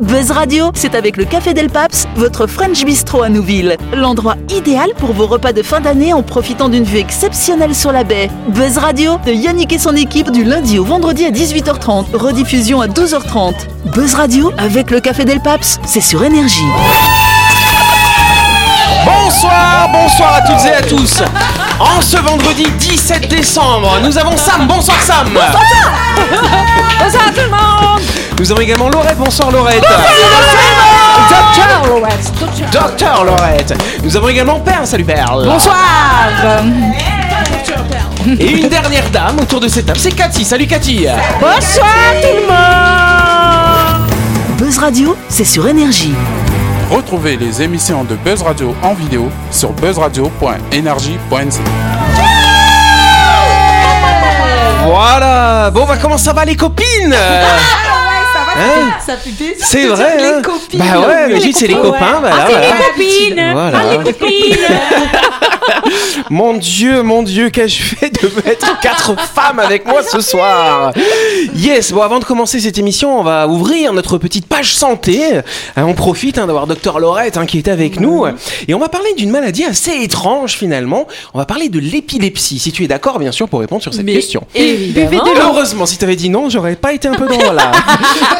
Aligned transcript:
Buzz 0.00 0.30
Radio, 0.30 0.70
c'est 0.74 0.94
avec 0.94 1.18
le 1.18 1.26
Café 1.26 1.52
Del 1.52 1.68
Paps, 1.68 2.08
votre 2.16 2.46
French 2.46 2.84
Bistro 2.86 3.22
à 3.22 3.28
Nouville. 3.28 3.76
L'endroit 3.94 4.36
idéal 4.48 4.88
pour 4.96 5.12
vos 5.12 5.26
repas 5.26 5.52
de 5.52 5.62
fin 5.62 5.80
d'année 5.80 6.14
en 6.14 6.22
profitant 6.22 6.70
d'une 6.70 6.84
vue 6.84 6.96
exceptionnelle 6.96 7.74
sur 7.74 7.92
la 7.92 8.02
baie. 8.02 8.30
Buzz 8.48 8.78
Radio, 8.78 9.18
de 9.26 9.32
Yannick 9.32 9.74
et 9.74 9.78
son 9.78 9.94
équipe 9.94 10.30
du 10.30 10.42
lundi 10.42 10.78
au 10.78 10.84
vendredi 10.84 11.26
à 11.26 11.30
18h30, 11.30 12.16
rediffusion 12.16 12.80
à 12.80 12.86
12h30. 12.86 13.52
Buzz 13.94 14.14
Radio, 14.14 14.52
avec 14.56 14.90
le 14.90 15.00
Café 15.00 15.26
Del 15.26 15.40
Paps, 15.40 15.78
c'est 15.84 16.00
sur 16.00 16.24
Énergie. 16.24 16.64
Bonsoir, 19.04 19.90
bonsoir 19.92 20.34
à 20.36 20.40
toutes 20.40 20.64
et 20.66 20.72
à 20.72 20.82
tous. 20.82 21.22
En 21.78 22.00
ce 22.00 22.16
vendredi 22.16 22.64
17 22.78 23.28
décembre, 23.28 23.98
nous 24.02 24.16
avons 24.16 24.36
Sam. 24.38 24.66
Bonsoir 24.66 24.98
Sam. 25.02 25.28
Bonsoir 26.98 27.22
à 27.28 27.32
tout 27.32 27.40
le 27.42 27.50
monde 27.50 28.29
Nous 28.40 28.50
avons 28.50 28.62
également 28.62 28.88
Laurette. 28.88 29.18
Bonsoir 29.18 29.50
Laurette. 29.50 29.84
Docteur 31.28 31.86
Lorette 31.86 32.32
Docteur 32.72 33.24
Laurette. 33.24 33.74
Nous 34.02 34.16
avons 34.16 34.28
également 34.30 34.58
Perle. 34.60 34.86
Salut 34.86 35.04
Perle. 35.04 35.44
Bonsoir 35.46 35.76
Et 38.38 38.50
une 38.50 38.68
dernière 38.70 39.10
dame 39.10 39.40
autour 39.40 39.60
de 39.60 39.68
cette 39.68 39.84
table, 39.84 39.98
c'est 39.98 40.12
Cathy. 40.12 40.46
Salut 40.46 40.66
Cathy. 40.66 41.06
Bonsoir 41.38 41.90
tout 42.22 42.28
le 42.34 42.46
monde 42.46 44.08
Buzz 44.56 44.78
Radio, 44.78 45.14
c'est 45.28 45.44
sur 45.44 45.68
Énergie. 45.68 46.14
Retrouvez 46.90 47.36
les 47.36 47.60
émissions 47.60 48.04
de 48.04 48.14
Buzz 48.14 48.40
Radio 48.40 48.74
en 48.82 48.94
vidéo 48.94 49.28
sur 49.50 49.72
buzzradio.energie.nc. 49.72 51.60
Voilà. 54.86 55.70
Bon, 55.70 55.84
bah 55.84 55.98
comment 56.00 56.16
ça 56.16 56.32
va 56.32 56.46
les 56.46 56.56
copines? 56.56 57.14
Hein? 58.56 58.90
Ça 59.04 59.16
fait 59.16 59.30
plaisir 59.30 59.54
C'est 59.58 59.86
vrai. 59.86 60.16
les 60.18 60.24
hein? 60.24 60.42
copines. 60.42 60.78
Bah 60.80 61.06
ouais, 61.06 61.28
mais 61.28 61.52
c'est 61.52 61.66
les 61.66 61.74
copains, 61.74 62.20
bah 62.22 62.30
Ah, 62.32 62.44
c'est 62.46 62.52
voilà. 62.52 62.66
les 62.66 62.82
copines 63.04 63.52
Voilà. 63.52 63.78
Ah, 63.78 63.96
les 64.04 64.12
copines 64.12 64.56
Mon 66.30 66.54
Dieu, 66.54 67.02
mon 67.02 67.22
Dieu, 67.22 67.50
qu'ai-je 67.50 67.82
fait 67.82 68.10
de 68.10 68.30
mettre 68.44 68.78
quatre 68.80 69.14
femmes 69.34 69.58
avec 69.58 69.86
moi 69.86 70.02
ce 70.02 70.20
soir? 70.20 70.92
Yes, 71.54 71.92
bon 71.92 72.02
avant 72.02 72.18
de 72.18 72.24
commencer 72.24 72.60
cette 72.60 72.78
émission, 72.78 73.18
on 73.18 73.22
va 73.22 73.48
ouvrir 73.48 73.92
notre 73.92 74.18
petite 74.18 74.46
page 74.46 74.74
santé. 74.74 75.20
Euh, 75.36 75.42
On 75.76 75.94
profite 75.94 76.38
hein, 76.38 76.46
d'avoir 76.46 76.66
Docteur 76.66 76.98
Laurette 77.00 77.36
hein, 77.36 77.46
qui 77.46 77.58
est 77.58 77.68
avec 77.68 78.00
nous. 78.00 78.26
Et 78.68 78.74
on 78.74 78.78
va 78.78 78.88
parler 78.88 79.14
d'une 79.14 79.30
maladie 79.30 79.64
assez 79.64 79.92
étrange 80.02 80.52
finalement. 80.52 81.06
On 81.34 81.38
va 81.38 81.44
parler 81.46 81.68
de 81.68 81.78
l'épilepsie, 81.78 82.58
si 82.58 82.72
tu 82.72 82.84
es 82.84 82.88
d'accord 82.88 83.18
bien 83.18 83.32
sûr 83.32 83.48
pour 83.48 83.60
répondre 83.60 83.82
sur 83.82 83.94
cette 83.94 84.06
question. 84.06 84.42
Évidemment 84.54 85.24
Heureusement, 85.40 85.86
si 85.86 85.98
tu 85.98 86.04
avais 86.04 86.16
dit 86.16 86.30
non, 86.30 86.48
j'aurais 86.50 86.76
pas 86.76 86.92
été 86.92 87.08
un 87.08 87.14
peu 87.14 87.26
dans 87.38 87.52
là. 87.52 87.72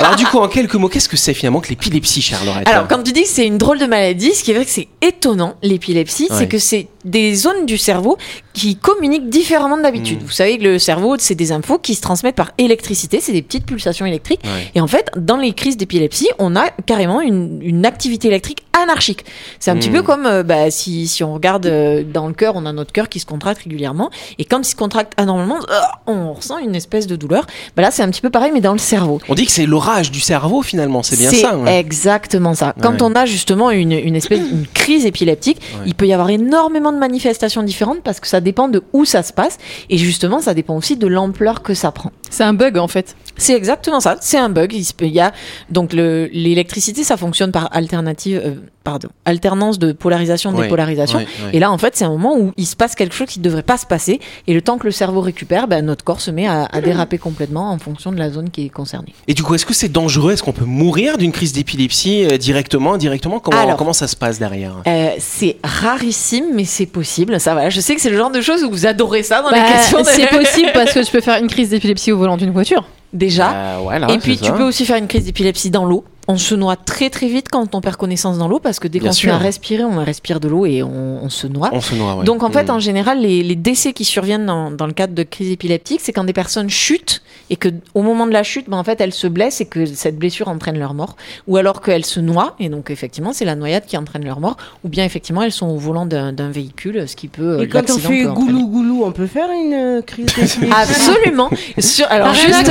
Alors 0.00 0.16
du 0.16 0.24
coup, 0.24 0.38
en 0.38 0.48
quelques 0.48 0.74
mots, 0.76 0.88
qu'est-ce 0.88 1.08
que 1.10 1.16
c'est 1.18 1.34
finalement 1.34 1.60
que 1.60 1.68
l'épilepsie, 1.68 2.32
Laurette 2.46 2.66
Alors, 2.68 2.88
quand 2.88 3.02
tu 3.02 3.12
dis 3.12 3.22
que 3.24 3.28
c'est 3.28 3.46
une 3.46 3.58
drôle 3.58 3.78
de 3.78 3.84
maladie, 3.86 4.32
ce 4.34 4.42
qui 4.42 4.50
est 4.50 4.54
vrai 4.54 4.64
que 4.64 4.70
c'est 4.70 4.88
étonnant, 5.02 5.56
l'épilepsie, 5.62 6.26
Ouais. 6.30 6.36
c'est 6.38 6.48
que 6.48 6.58
c'est 6.58 6.88
des 7.04 7.34
zones 7.34 7.66
du 7.66 7.76
cerveau 7.76 8.16
qui 8.52 8.76
communiquent 8.76 9.28
différemment 9.28 9.76
de 9.76 9.82
d'habitude. 9.82 10.20
Mm. 10.22 10.24
Vous 10.26 10.30
savez 10.32 10.58
que 10.58 10.64
le 10.64 10.78
cerveau, 10.78 11.16
c'est 11.18 11.34
des 11.34 11.52
infos 11.52 11.78
qui 11.78 11.94
se 11.94 12.00
transmettent 12.02 12.34
par 12.36 12.50
électricité, 12.58 13.20
c'est 13.20 13.32
des 13.32 13.42
petites 13.42 13.64
pulsations 13.66 14.06
électriques. 14.06 14.40
Ouais. 14.44 14.70
Et 14.74 14.80
en 14.80 14.86
fait, 14.86 15.10
dans 15.16 15.36
les 15.36 15.52
crises 15.52 15.76
d'épilepsie, 15.76 16.28
on 16.38 16.56
a 16.56 16.68
carrément 16.86 17.20
une, 17.20 17.60
une 17.62 17.86
activité 17.86 18.28
électrique 18.28 18.64
anarchique. 18.82 19.24
C'est 19.58 19.70
un 19.70 19.76
petit 19.76 19.90
Mm. 19.90 19.92
peu 19.94 20.02
comme 20.02 20.26
euh, 20.26 20.42
bah, 20.42 20.70
si, 20.70 21.06
si 21.08 21.22
on 21.24 21.34
regarde 21.34 21.66
euh, 21.66 22.02
dans 22.02 22.26
le 22.28 22.34
cœur, 22.34 22.54
on 22.56 22.66
a 22.66 22.72
notre 22.72 22.92
cœur 22.92 23.08
qui 23.08 23.20
se 23.20 23.26
contracte 23.26 23.62
régulièrement. 23.62 24.10
Et 24.38 24.44
quand 24.44 24.58
il 24.58 24.64
se 24.70 24.76
contracte 24.76 25.12
anormalement, 25.16 25.56
euh, 25.70 25.80
on 26.06 26.32
ressent 26.32 26.58
une 26.58 26.74
espèce 26.74 27.06
de 27.06 27.16
douleur. 27.16 27.46
Bah, 27.76 27.82
là, 27.82 27.90
c'est 27.90 28.02
un 28.02 28.10
petit 28.10 28.20
peu 28.20 28.30
pareil, 28.30 28.50
mais 28.52 28.60
dans 28.60 28.72
le 28.72 28.78
cerveau. 28.78 29.20
On 29.28 29.34
dit 29.34 29.46
que 29.46 29.52
c'est 29.52 29.66
l'orage 29.66 30.10
du 30.10 30.20
cerveau 30.20 30.62
finalement, 30.62 31.02
c'est 31.02 31.16
bien 31.18 31.30
ça. 31.30 31.56
ouais. 31.56 31.78
exactement 31.78 32.54
ça. 32.54 32.74
Quand 32.82 32.92
Ouais. 32.92 33.02
on 33.02 33.14
a 33.14 33.26
justement 33.26 33.70
une, 33.70 33.92
une 33.92 34.16
espèce 34.16 34.40
une 34.40 34.66
crise 34.72 35.06
épileptique, 35.06 35.60
il 35.86 35.94
peut 35.94 36.06
y 36.06 36.12
avoir 36.12 36.30
énormément 36.30 36.92
de 36.92 36.98
manifestations 36.98 37.62
différentes 37.62 38.02
parce 38.02 38.18
que 38.20 38.26
ça 38.26 38.39
dépend 38.40 38.68
de 38.68 38.82
où 38.92 39.04
ça 39.04 39.22
se 39.22 39.32
passe 39.32 39.58
et 39.88 39.98
justement 39.98 40.40
ça 40.40 40.54
dépend 40.54 40.76
aussi 40.76 40.96
de 40.96 41.06
l'ampleur 41.06 41.62
que 41.62 41.74
ça 41.74 41.92
prend. 41.92 42.12
C'est 42.30 42.44
un 42.44 42.52
bug 42.54 42.78
en 42.78 42.88
fait. 42.88 43.16
C'est 43.36 43.54
exactement 43.54 44.00
ça. 44.00 44.16
C'est 44.20 44.38
un 44.38 44.48
bug. 44.50 44.72
Il, 44.72 44.84
se 44.84 44.92
peut- 44.94 45.06
il 45.06 45.12
y 45.14 45.20
a 45.20 45.32
donc 45.70 45.92
le- 45.92 46.28
l'électricité, 46.32 47.04
ça 47.04 47.16
fonctionne 47.16 47.52
par 47.52 47.68
alternative, 47.74 48.40
euh, 48.44 48.54
pardon, 48.82 49.08
alternance 49.24 49.78
de 49.78 49.92
polarisation 49.92 50.50
Ouais, 50.54 50.62
dépolarisation. 50.62 51.20
Et 51.52 51.58
là, 51.58 51.70
en 51.70 51.78
fait, 51.78 51.96
c'est 51.96 52.04
un 52.04 52.10
moment 52.10 52.36
où 52.38 52.52
il 52.56 52.66
se 52.66 52.76
passe 52.76 52.94
quelque 52.94 53.14
chose 53.14 53.28
qui 53.28 53.38
ne 53.38 53.44
devrait 53.44 53.62
pas 53.62 53.76
se 53.76 53.86
passer. 53.86 54.20
Et 54.46 54.54
le 54.54 54.62
temps 54.62 54.78
que 54.78 54.84
le 54.86 54.90
cerveau 54.90 55.20
récupère, 55.20 55.68
ben, 55.68 55.84
notre 55.84 56.04
corps 56.04 56.20
se 56.20 56.30
met 56.30 56.46
à, 56.46 56.64
à 56.64 56.80
déraper 56.80 57.18
complètement 57.18 57.70
en 57.70 57.78
fonction 57.78 58.10
de 58.12 58.18
la 58.18 58.30
zone 58.30 58.50
qui 58.50 58.66
est 58.66 58.68
concernée. 58.70 59.12
Et 59.28 59.34
du 59.34 59.42
coup, 59.42 59.54
est-ce 59.54 59.66
que 59.66 59.74
c'est 59.74 59.90
dangereux? 59.90 60.32
Est-ce 60.32 60.42
qu'on 60.42 60.52
peut 60.52 60.64
mourir 60.64 61.18
d'une 61.18 61.32
crise 61.32 61.52
d'épilepsie 61.52 62.24
euh, 62.24 62.38
directement, 62.38 62.94
indirectement? 62.94 63.38
Comment, 63.38 63.60
Alors. 63.60 63.76
comment 63.76 63.92
ça 63.92 64.06
se 64.08 64.16
passe 64.16 64.38
derrière? 64.38 64.76
Euh, 64.86 65.10
c'est 65.18 65.56
rarissime, 65.62 66.46
mais 66.54 66.64
c'est 66.64 66.86
possible. 66.86 67.38
Ça 67.40 67.54
va. 67.54 67.68
Je 67.70 67.80
sais 67.80 67.94
que 67.94 68.00
c'est 68.00 68.10
le 68.10 68.16
genre 68.16 68.30
de 68.30 68.40
choses 68.40 68.64
où 68.64 68.70
vous 68.70 68.86
adorez 68.86 69.22
ça 69.22 69.42
dans 69.42 69.50
les 69.50 69.60
Bah, 69.60 69.72
questions. 69.72 70.00
de- 70.00 70.06
c'est 70.06 70.26
possible 70.28 70.70
parce 70.72 70.92
que 70.92 71.04
tu 71.04 71.12
peux 71.12 71.20
faire 71.22 71.40
une 71.42 71.48
crise 71.48 71.70
d'épilepsie 71.70 72.12
au 72.12 72.18
volant 72.18 72.36
d'une 72.36 72.52
voiture. 72.52 72.84
Déjà. 73.12 73.50
Euh, 73.52 73.78
voilà, 73.82 74.10
Et 74.12 74.18
puis 74.18 74.38
tu 74.38 74.44
ça. 74.44 74.52
peux 74.52 74.62
aussi 74.62 74.84
faire 74.86 74.96
une 74.96 75.08
crise 75.08 75.24
d'épilepsie 75.24 75.70
dans 75.70 75.84
l'eau. 75.84 76.04
On 76.30 76.38
se 76.38 76.54
noie 76.54 76.76
très 76.76 77.10
très 77.10 77.26
vite 77.28 77.48
quand 77.50 77.74
on 77.74 77.80
perd 77.80 77.96
connaissance 77.96 78.38
dans 78.38 78.48
l'eau 78.48 78.60
parce 78.60 78.78
que 78.78 78.88
dès 78.88 79.00
qu'on 79.00 79.12
se 79.12 79.26
met 79.26 79.32
à 79.32 79.38
respirer, 79.38 79.84
on 79.84 80.02
respire 80.04 80.38
de 80.40 80.48
l'eau 80.48 80.64
et 80.66 80.82
on, 80.82 81.24
on 81.24 81.28
se 81.28 81.46
noie. 81.46 81.70
On 81.72 81.80
se 81.80 81.94
noie, 81.94 82.14
ouais. 82.14 82.24
Donc 82.24 82.42
en 82.42 82.50
fait, 82.50 82.64
Mm. 82.64 82.70
en 82.70 82.78
général, 82.78 83.20
les, 83.20 83.42
les 83.42 83.56
décès 83.56 83.92
qui 83.92 84.04
surviennent 84.04 84.46
dans, 84.46 84.70
dans 84.70 84.86
le 84.86 84.92
cadre 84.92 85.14
de 85.14 85.22
crise 85.22 85.50
épileptique, 85.50 86.00
c'est 86.02 86.12
quand 86.12 86.24
des 86.24 86.32
personnes 86.32 86.70
chutent 86.70 87.22
et 87.48 87.56
que 87.56 87.68
au 87.94 88.02
moment 88.02 88.26
de 88.26 88.32
la 88.32 88.44
chute, 88.44 88.70
ben, 88.70 88.76
en 88.78 88.84
fait, 88.84 89.00
elles 89.00 89.12
se 89.12 89.26
blessent 89.26 89.60
et 89.60 89.66
que 89.66 89.84
cette 89.86 90.16
blessure 90.16 90.46
entraîne 90.48 90.78
leur 90.78 90.94
mort, 90.94 91.16
ou 91.48 91.56
alors 91.56 91.80
qu'elles 91.82 92.04
se 92.04 92.20
noient 92.20 92.54
et 92.60 92.68
donc 92.68 92.90
effectivement, 92.90 93.32
c'est 93.32 93.44
la 93.44 93.56
noyade 93.56 93.86
qui 93.86 93.96
entraîne 93.96 94.24
leur 94.24 94.38
mort, 94.38 94.56
ou 94.84 94.88
bien 94.88 95.04
effectivement, 95.04 95.42
elles 95.42 95.50
sont 95.52 95.66
au 95.66 95.76
volant 95.76 96.06
d'un 96.06 96.50
véhicule, 96.50 97.08
ce 97.08 97.16
qui 97.16 97.26
peut 97.28 97.60
Et 97.62 97.68
quand 97.68 97.90
on 97.90 97.98
fait 97.98 98.22
goulou 98.24 98.68
goulou, 98.68 99.02
on 99.04 99.12
peut 99.12 99.26
faire 99.26 99.48
une 99.50 99.74
euh, 99.74 100.02
crise 100.02 100.26
d'épilepsie 100.36 100.70
Absolument. 100.72 101.50
Sur, 101.78 102.06
alors 102.08 102.34
justement, 102.34 102.62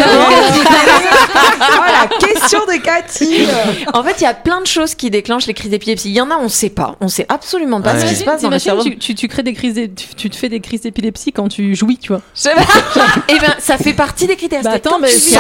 la 1.92 2.08
question 2.28 2.59
de 2.59 2.81
Cathy 2.81 3.48
en 3.94 4.04
fait, 4.04 4.16
il 4.20 4.24
y 4.24 4.28
a 4.28 4.34
plein 4.34 4.62
de 4.62 4.68
choses 4.68 4.96
qui 4.96 5.10
déclenchent 5.10 5.48
les 5.48 5.54
crises 5.54 5.72
d'épilepsie. 5.72 6.10
Il 6.10 6.16
y 6.16 6.22
en 6.22 6.32
a, 6.32 6.38
on 6.38 6.50
sait 6.50 6.70
pas, 6.70 6.96
on 7.02 7.08
sait 7.08 7.26
absolument 7.30 7.82
pas 7.82 7.94
Ouais. 7.94 8.00
ce 8.02 8.06
qui 8.06 8.16
se 8.16 8.24
passe 8.24 8.42
dans 8.42 8.50
le 8.50 8.60
T'imagines, 8.60 8.84
cerveau. 8.84 8.84
tu, 8.84 8.98
tu, 8.98 9.16
tu 9.16 9.28
crées 9.28 9.44
des 9.44 9.54
crises, 9.54 9.74
d'é- 9.76 9.92
tu, 9.94 10.08
tu 10.16 10.30
te 10.30 10.36
fais 10.36 10.50
des 10.50 10.60
crises 10.60 10.82
d'épilepsie 10.82 11.32
quand 11.32 11.48
tu 11.48 11.76
jouis, 11.76 11.98
tu 11.98 12.10
vois. 12.10 12.22
Eh 13.30 13.40
ben, 13.40 13.56
ça 13.60 13.78
fait 13.78 13.94
partie 13.94 14.28
des 14.28 14.36
critères. 14.36 14.62
Bah, 14.64 14.72
C'est 14.74 14.88
attends, 14.88 15.00
mais 15.00 15.10
c'est 15.10 15.36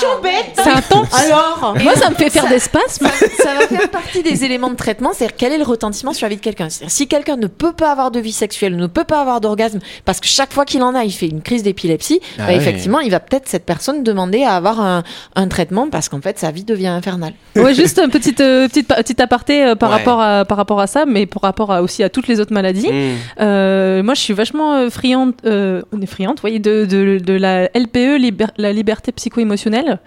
question 0.00 0.22
bête 0.22 0.50
C'est 0.54 0.70
intense. 0.70 1.08
Alors 1.14 1.74
Moi, 1.82 1.94
ça 1.96 2.10
me 2.10 2.14
fait 2.14 2.30
faire 2.30 2.48
des 2.48 2.58
spasmes. 2.58 3.06
ça 3.06 3.54
va 3.54 3.66
faire 3.66 3.90
partie 3.90 4.22
des 4.22 4.44
éléments 4.44 4.70
de 4.70 4.76
traitement, 4.76 5.10
c'est-à-dire 5.12 5.36
quel 5.36 5.52
est 5.52 5.58
le 5.58 5.64
retentissement 5.64 6.12
sur 6.12 6.24
la 6.26 6.30
vie 6.30 6.36
de 6.36 6.40
quelqu'un. 6.40 6.68
Si 6.70 7.06
quelqu'un 7.08 7.36
ne 7.36 7.46
peut 7.46 7.72
pas 7.72 7.90
avoir 7.92 8.10
de 8.10 8.20
vie 8.20 8.32
sexuelle, 8.32 8.76
ne 8.76 8.86
peut 8.86 9.04
pas 9.04 9.20
avoir 9.20 9.40
d'orgasme, 9.40 9.78
parce 10.04 10.20
que 10.20 10.26
chaque 10.26 10.52
fois 10.52 10.64
qu'il 10.64 10.82
en 10.82 10.94
a, 10.94 11.04
il 11.04 11.12
fait 11.12 11.28
une 11.28 11.42
crise 11.42 11.62
d'épilepsie, 11.62 12.20
Ah 12.38 12.46
bah, 12.46 12.52
effectivement, 12.52 13.00
il 13.00 13.10
va 13.10 13.20
peut-être 13.20 13.48
cette 13.48 13.64
personne 13.66 14.02
demander 14.02 14.42
à 14.44 14.54
avoir 14.56 14.80
un, 14.80 15.02
un 15.36 15.48
traitement 15.48 15.88
parce 15.90 16.08
qu'en 16.08 16.20
fait, 16.20 16.38
sa 16.38 16.50
vie 16.50 16.64
devient 16.64 16.86
infernale. 16.88 17.34
Ouais, 17.56 17.74
juste 17.74 17.98
une 17.98 18.10
petite, 18.10 18.40
euh, 18.40 18.68
petite, 18.68 18.88
pa- 18.88 18.96
petite 18.96 19.20
aparté 19.20 19.64
euh, 19.64 19.74
par, 19.74 19.90
Ouais. 19.90 19.96
rapport 19.96 20.20
à, 20.20 20.44
par 20.44 20.56
rapport 20.56 20.80
à 20.80 20.86
ça, 20.86 21.04
mais 21.06 21.26
par 21.26 21.42
rapport 21.42 21.72
à, 21.72 21.82
aussi 21.82 22.02
à 22.02 22.08
toutes 22.08 22.28
les 22.28 22.40
autres 22.40 22.52
maladies. 22.52 22.90
mm. 22.90 23.16
Euh, 23.40 24.02
moi, 24.02 24.14
je 24.14 24.20
suis 24.20 24.34
vachement 24.34 24.88
friande, 24.90 25.32
euh, 25.44 25.82
on 25.92 26.00
est 26.00 26.06
friande, 26.06 26.36
vous 26.36 26.40
voyez, 26.42 26.58
de, 26.58 26.84
de, 26.84 27.18
de 27.18 27.32
la 27.32 27.64
LPE, 27.74 28.18
liber- 28.18 28.46
la 28.56 28.72
liberté 28.72 29.12
psycho-émotionnelle, 29.12 29.99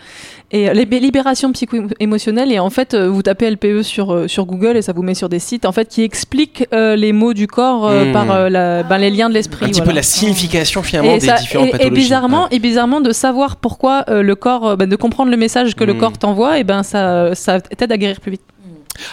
et 0.52 0.70
euh, 0.70 0.74
les 0.74 0.86
libération 0.86 1.52
psycho-émotionnelle. 1.52 2.52
Et 2.52 2.60
en 2.60 2.70
fait, 2.70 2.94
euh, 2.94 3.10
vous 3.10 3.22
tapez 3.24 3.50
LPE 3.50 3.82
sur, 3.82 4.14
euh, 4.14 4.28
sur 4.28 4.46
Google 4.46 4.78
et 4.78 4.82
ça 4.82 4.94
vous 4.94 5.02
met 5.02 5.16
sur 5.16 5.28
des 5.30 5.40
sites 5.40 5.66
en 5.66 5.72
fait 5.72 5.88
qui 5.88 6.04
expliquent 6.04 6.66
euh, 6.74 6.96
les 6.96 7.12
mots 7.14 7.34
du 7.34 7.48
corps 7.48 7.88
euh, 7.88 8.06
Mm. 8.06 8.12
par 8.14 8.50
la, 8.50 8.84
ben, 8.84 8.98
les 8.98 9.10
liens 9.10 9.30
de 9.30 9.34
l'esprit. 9.34 9.66
un 9.66 9.70
petit 9.70 9.82
peu 9.82 9.92
la 9.92 10.04
signification 10.04 10.84
finalement 10.84 11.12
Et, 11.16 11.20
des 11.20 11.28
ça- 11.28 11.36
différentes 11.38 11.68
et- 11.68 11.70
et 11.70 11.72
pathologies. 11.72 12.02
bizarrement, 12.02 12.42
Ouais. 12.44 12.50
et 12.52 12.60
bizarrement, 12.60 13.02
de 13.02 13.12
savoir 13.12 13.56
pourquoi 13.58 14.06
le 14.08 14.36
corps, 14.36 14.78
ben, 14.78 14.88
de 14.88 14.96
comprendre 14.96 15.32
le 15.32 15.38
message 15.38 15.76
que 15.76 15.84
le 15.84 15.94
Mm. 15.94 15.98
corps 15.98 16.18
t'envoie, 16.18 16.60
et 16.60 16.64
ben 16.64 16.84
ça, 16.84 17.34
ça 17.36 17.60
t'aide 17.62 17.92
à 17.92 17.98
guérir 17.98 18.20
plus 18.22 18.32
vite. 18.32 18.42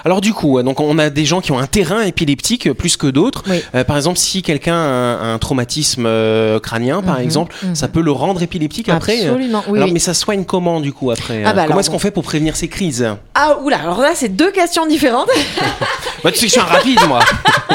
Alors 0.04 0.20
du 0.20 0.32
coup, 0.32 0.62
donc 0.62 0.80
on 0.80 0.98
a 0.98 1.10
des 1.10 1.24
gens 1.24 1.40
qui 1.40 1.52
ont 1.52 1.58
un 1.58 1.66
terrain 1.66 2.02
épileptique 2.02 2.66
euh, 2.68 2.74
plus 2.74 2.96
que 2.96 3.06
d'autres. 3.06 3.42
Oui. 3.48 3.62
Euh, 3.74 3.84
par 3.84 3.96
exemple, 3.96 4.18
si 4.18 4.42
quelqu'un 4.42 4.74
a 4.74 4.78
un, 4.78 5.34
un 5.34 5.38
traumatisme 5.38 6.04
euh, 6.06 6.58
crânien, 6.60 7.02
par 7.02 7.16
Mhm, 7.18 7.22
exemple, 7.24 7.54
mhm. 7.62 7.74
ça 7.74 7.88
peut 7.88 8.00
le 8.02 8.12
rendre 8.12 8.42
épileptique 8.42 8.88
après. 8.88 9.26
Absolument, 9.26 9.62
oui. 9.68 9.76
alors, 9.78 9.88
oui. 9.88 9.92
mais 9.94 9.98
ça 10.00 10.14
soigne 10.14 10.44
comment 10.44 10.80
du 10.80 10.92
coup 10.92 11.10
après 11.10 11.42
Ah 11.44 11.52
bah 11.52 11.64
Comment 11.66 11.80
est-ce 11.80 11.90
qu'on 11.90 11.98
fait 11.98 12.10
pour 12.10 12.24
prévenir 12.24 12.56
ces 12.56 12.68
crises? 12.68 13.06
Ah, 13.34 13.58
oula, 13.62 13.78
alors 13.80 14.00
là, 14.00 14.10
c'est 14.14 14.28
deux 14.28 14.50
questions 14.52 14.86
différentes. 14.86 15.30
Bah, 16.22 16.30
tu 16.30 16.36
sais 16.38 16.44
que 16.44 16.48
je 16.48 16.52
suis 16.52 16.60
un 16.60 16.64
rapide, 16.64 16.98
moi. 17.08 17.20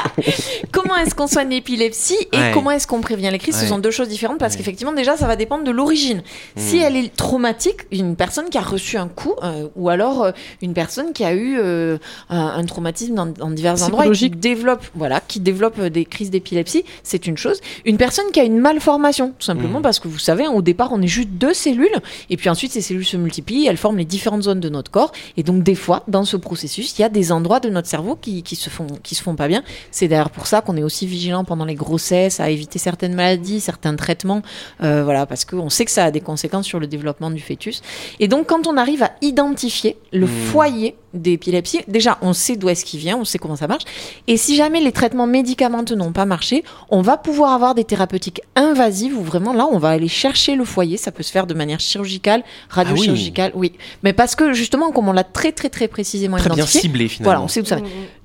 comment 0.72 0.96
est-ce 0.98 1.16
qu'on 1.16 1.26
soigne 1.28 1.50
l'épilepsie 1.50 2.16
et 2.32 2.38
Ouais. 2.38 2.52
comment 2.54 2.70
est-ce 2.70 2.86
qu'on 2.86 3.02
prévient 3.02 3.30
les 3.32 3.40
crises? 3.40 3.56
Ouais. 3.56 3.62
Ce 3.62 3.68
sont 3.68 3.80
deux 3.80 3.90
choses 3.90 4.08
différentes 4.08 4.38
parce 4.38 4.54
Ouais. 4.54 4.60
qu'effectivement, 4.60 4.94
déjà, 4.94 5.18
ça 5.18 5.26
va 5.26 5.36
dépendre 5.36 5.64
de 5.64 5.72
l'origine. 5.72 6.22
Si 6.56 6.78
Mm. 6.78 6.82
elle 6.84 6.96
est 6.98 7.16
traumatique, 7.16 7.88
une 7.92 8.16
personne 8.16 8.50
qui 8.50 8.58
a 8.60 8.62
reçu 8.62 8.98
un 8.98 9.08
coup, 9.08 9.34
euh, 9.44 9.68
ou 9.76 9.90
alors 9.90 10.32
une 10.62 10.74
personne 10.76 11.12
qui 11.14 11.24
a 11.24 11.34
eu 11.34 11.58
euh, 11.96 12.36
un, 12.36 12.66
traumatisme 12.66 13.14
dans, 13.16 13.26
dans 13.26 13.50
divers 13.50 13.82
endroits 13.84 14.08
et 14.08 14.12
qui 14.12 14.30
développe, 14.30 14.84
voilà, 14.96 15.22
qui 15.28 15.40
développe 15.40 15.80
euh, 15.80 15.90
des 15.90 16.06
crises 16.06 16.30
d'épilepsie, 16.30 16.84
c'est 17.04 17.28
une 17.28 17.38
chose. 17.38 17.60
Une 17.86 17.98
personne 17.98 18.26
qui 18.32 18.40
a 18.40 18.44
une 18.44 18.60
malformation, 18.60 19.34
tout 19.38 19.46
simplement 19.46 19.80
Mm. 19.80 19.84
parce 19.84 20.00
que 20.00 20.08
vous 20.08 20.20
savez, 20.20 20.48
au 20.48 20.62
départ, 20.62 20.90
on 20.92 21.02
est 21.02 21.08
juste 21.08 21.30
deux 21.30 21.54
cellules, 21.54 22.00
et 22.30 22.38
puis 22.38 22.50
ensuite, 22.50 22.72
ces 22.72 22.82
cellules 22.82 23.06
se 23.06 23.18
multiplient, 23.18 23.68
elles 23.68 23.78
forment 23.78 23.98
les 23.98 24.06
différentes 24.06 24.44
zones 24.44 24.60
de 24.60 24.70
notre 24.70 24.92
corps, 24.92 25.12
et 25.38 25.44
donc 25.44 25.64
des 25.64 25.76
fois, 25.76 26.04
dans 26.08 26.26
ce 26.26 26.38
processus, 26.38 26.98
il 26.98 27.02
y 27.02 27.06
a 27.06 27.10
des 27.10 27.32
endroits 27.32 27.60
de 27.60 27.70
notre 27.70 27.88
cerveau 27.88 28.16
qui, 28.16 28.44
qui 28.44 28.56
se 28.56 28.70
font 28.70 28.88
qui 29.04 29.16
se 29.16 29.24
font 29.24 29.36
pas 29.36 29.48
bien. 29.48 29.64
C'est 29.92 30.08
d'ailleurs 30.08 30.30
pour 30.30 30.48
ça 30.48 30.62
qu'on 30.62 30.78
est 30.78 30.84
aussi 30.84 31.08
vigilant 31.08 31.44
pendant 31.44 31.66
les 31.66 31.76
grossesses, 31.76 32.40
à 32.40 32.50
éviter 32.50 32.80
certaines 32.80 33.14
maladies, 33.14 33.60
certains 33.60 33.96
traitements, 33.96 34.42
euh, 34.84 35.04
voilà, 35.04 35.26
parce 35.26 35.46
qu'on 35.46 35.70
sait 35.70 35.86
que 35.86 35.92
ça 35.92 36.06
a 36.06 36.12
des 36.12 36.22
conséquences 36.22 36.66
sur 36.66 36.80
le 36.80 36.88
développement 36.88 37.32
du 37.32 37.42
fœtus. 37.42 37.82
Et 38.20 38.28
donc, 38.28 38.48
quand 38.48 38.68
on 38.68 38.78
arrive 38.78 39.04
à 39.04 39.12
identifier 39.22 39.98
le 40.12 40.26
Mm. 40.26 40.30
foyer 40.52 40.96
d'épilepsie, 41.16 41.82
déjà, 41.88 42.18
on 42.22 42.34
sait 42.34 42.56
d'où 42.56 42.70
est-ce 42.70 42.86
qu'il 42.86 43.00
vient, 43.00 43.18
on 43.18 43.26
sait 43.26 43.38
comment 43.40 43.56
ça 43.56 43.68
marche. 43.68 43.84
Et 44.28 44.38
si 44.38 44.56
jamais 44.56 44.80
les 44.82 44.92
traitements 44.92 45.28
médicamenteux 45.28 45.96
n'ont 45.96 46.12
pas 46.12 46.26
marché, 46.26 46.64
on 46.90 47.02
va 47.02 47.18
pouvoir 47.18 47.54
avoir 47.54 47.74
des 47.76 47.84
thérapeutiques 47.84 48.42
invasives 48.56 49.18
où 49.18 49.22
vraiment 49.24 49.54
là, 49.54 49.68
on 49.72 49.78
va 49.78 49.90
aller 49.90 50.08
chercher 50.08 50.56
le 50.56 50.66
foyer. 50.66 50.98
Ça 50.98 51.12
peut 51.12 51.24
se 51.24 51.32
faire 51.32 51.48
de 51.48 51.54
manière 51.54 51.80
chirurgicale, 51.80 52.44
radiochirurgicale, 52.70 53.52
oui. 53.56 53.74
Mais 54.04 54.14
parce 54.14 54.36
que 54.36 54.54
justement, 54.54 54.92
comme 54.92 55.08
on 55.08 55.14
l'a 55.14 55.24
très 55.24 55.52
très 55.52 55.70
très 55.70 55.88
précisément 55.88 56.38
Très 56.38 56.50
bien 56.50 56.58
identifié, 56.58 56.82
ciblé 56.82 57.06
voilà, 57.06 57.16
finalement. 57.16 57.44
on 57.46 57.48
sait 57.48 57.62
où 57.62 57.66
ça 57.66 57.76
va. 57.78 57.82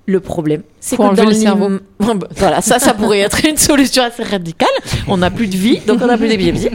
Le 0.07 0.19
problème, 0.19 0.63
c'est 0.81 0.97
que 0.97 1.03
dans 1.15 1.25
le 1.25 1.33
cerveau. 1.35 1.69
l'im- 2.01 2.19
voilà, 2.37 2.61
ça, 2.63 2.79
ça 2.81 2.95
pourrait 2.95 3.21
être 3.21 3.45
une 3.47 3.57
solution 3.57 4.03
assez 4.03 4.25
radicale. 4.25 4.69
On 5.07 5.19
n'a 5.19 5.31
plus 5.31 5.47
de 5.47 5.57
vie, 5.57 5.79
donc 5.87 6.01
on 6.03 6.07
n'a 6.07 6.19
plus 6.19 6.27
d'épilepsie. 6.27 6.71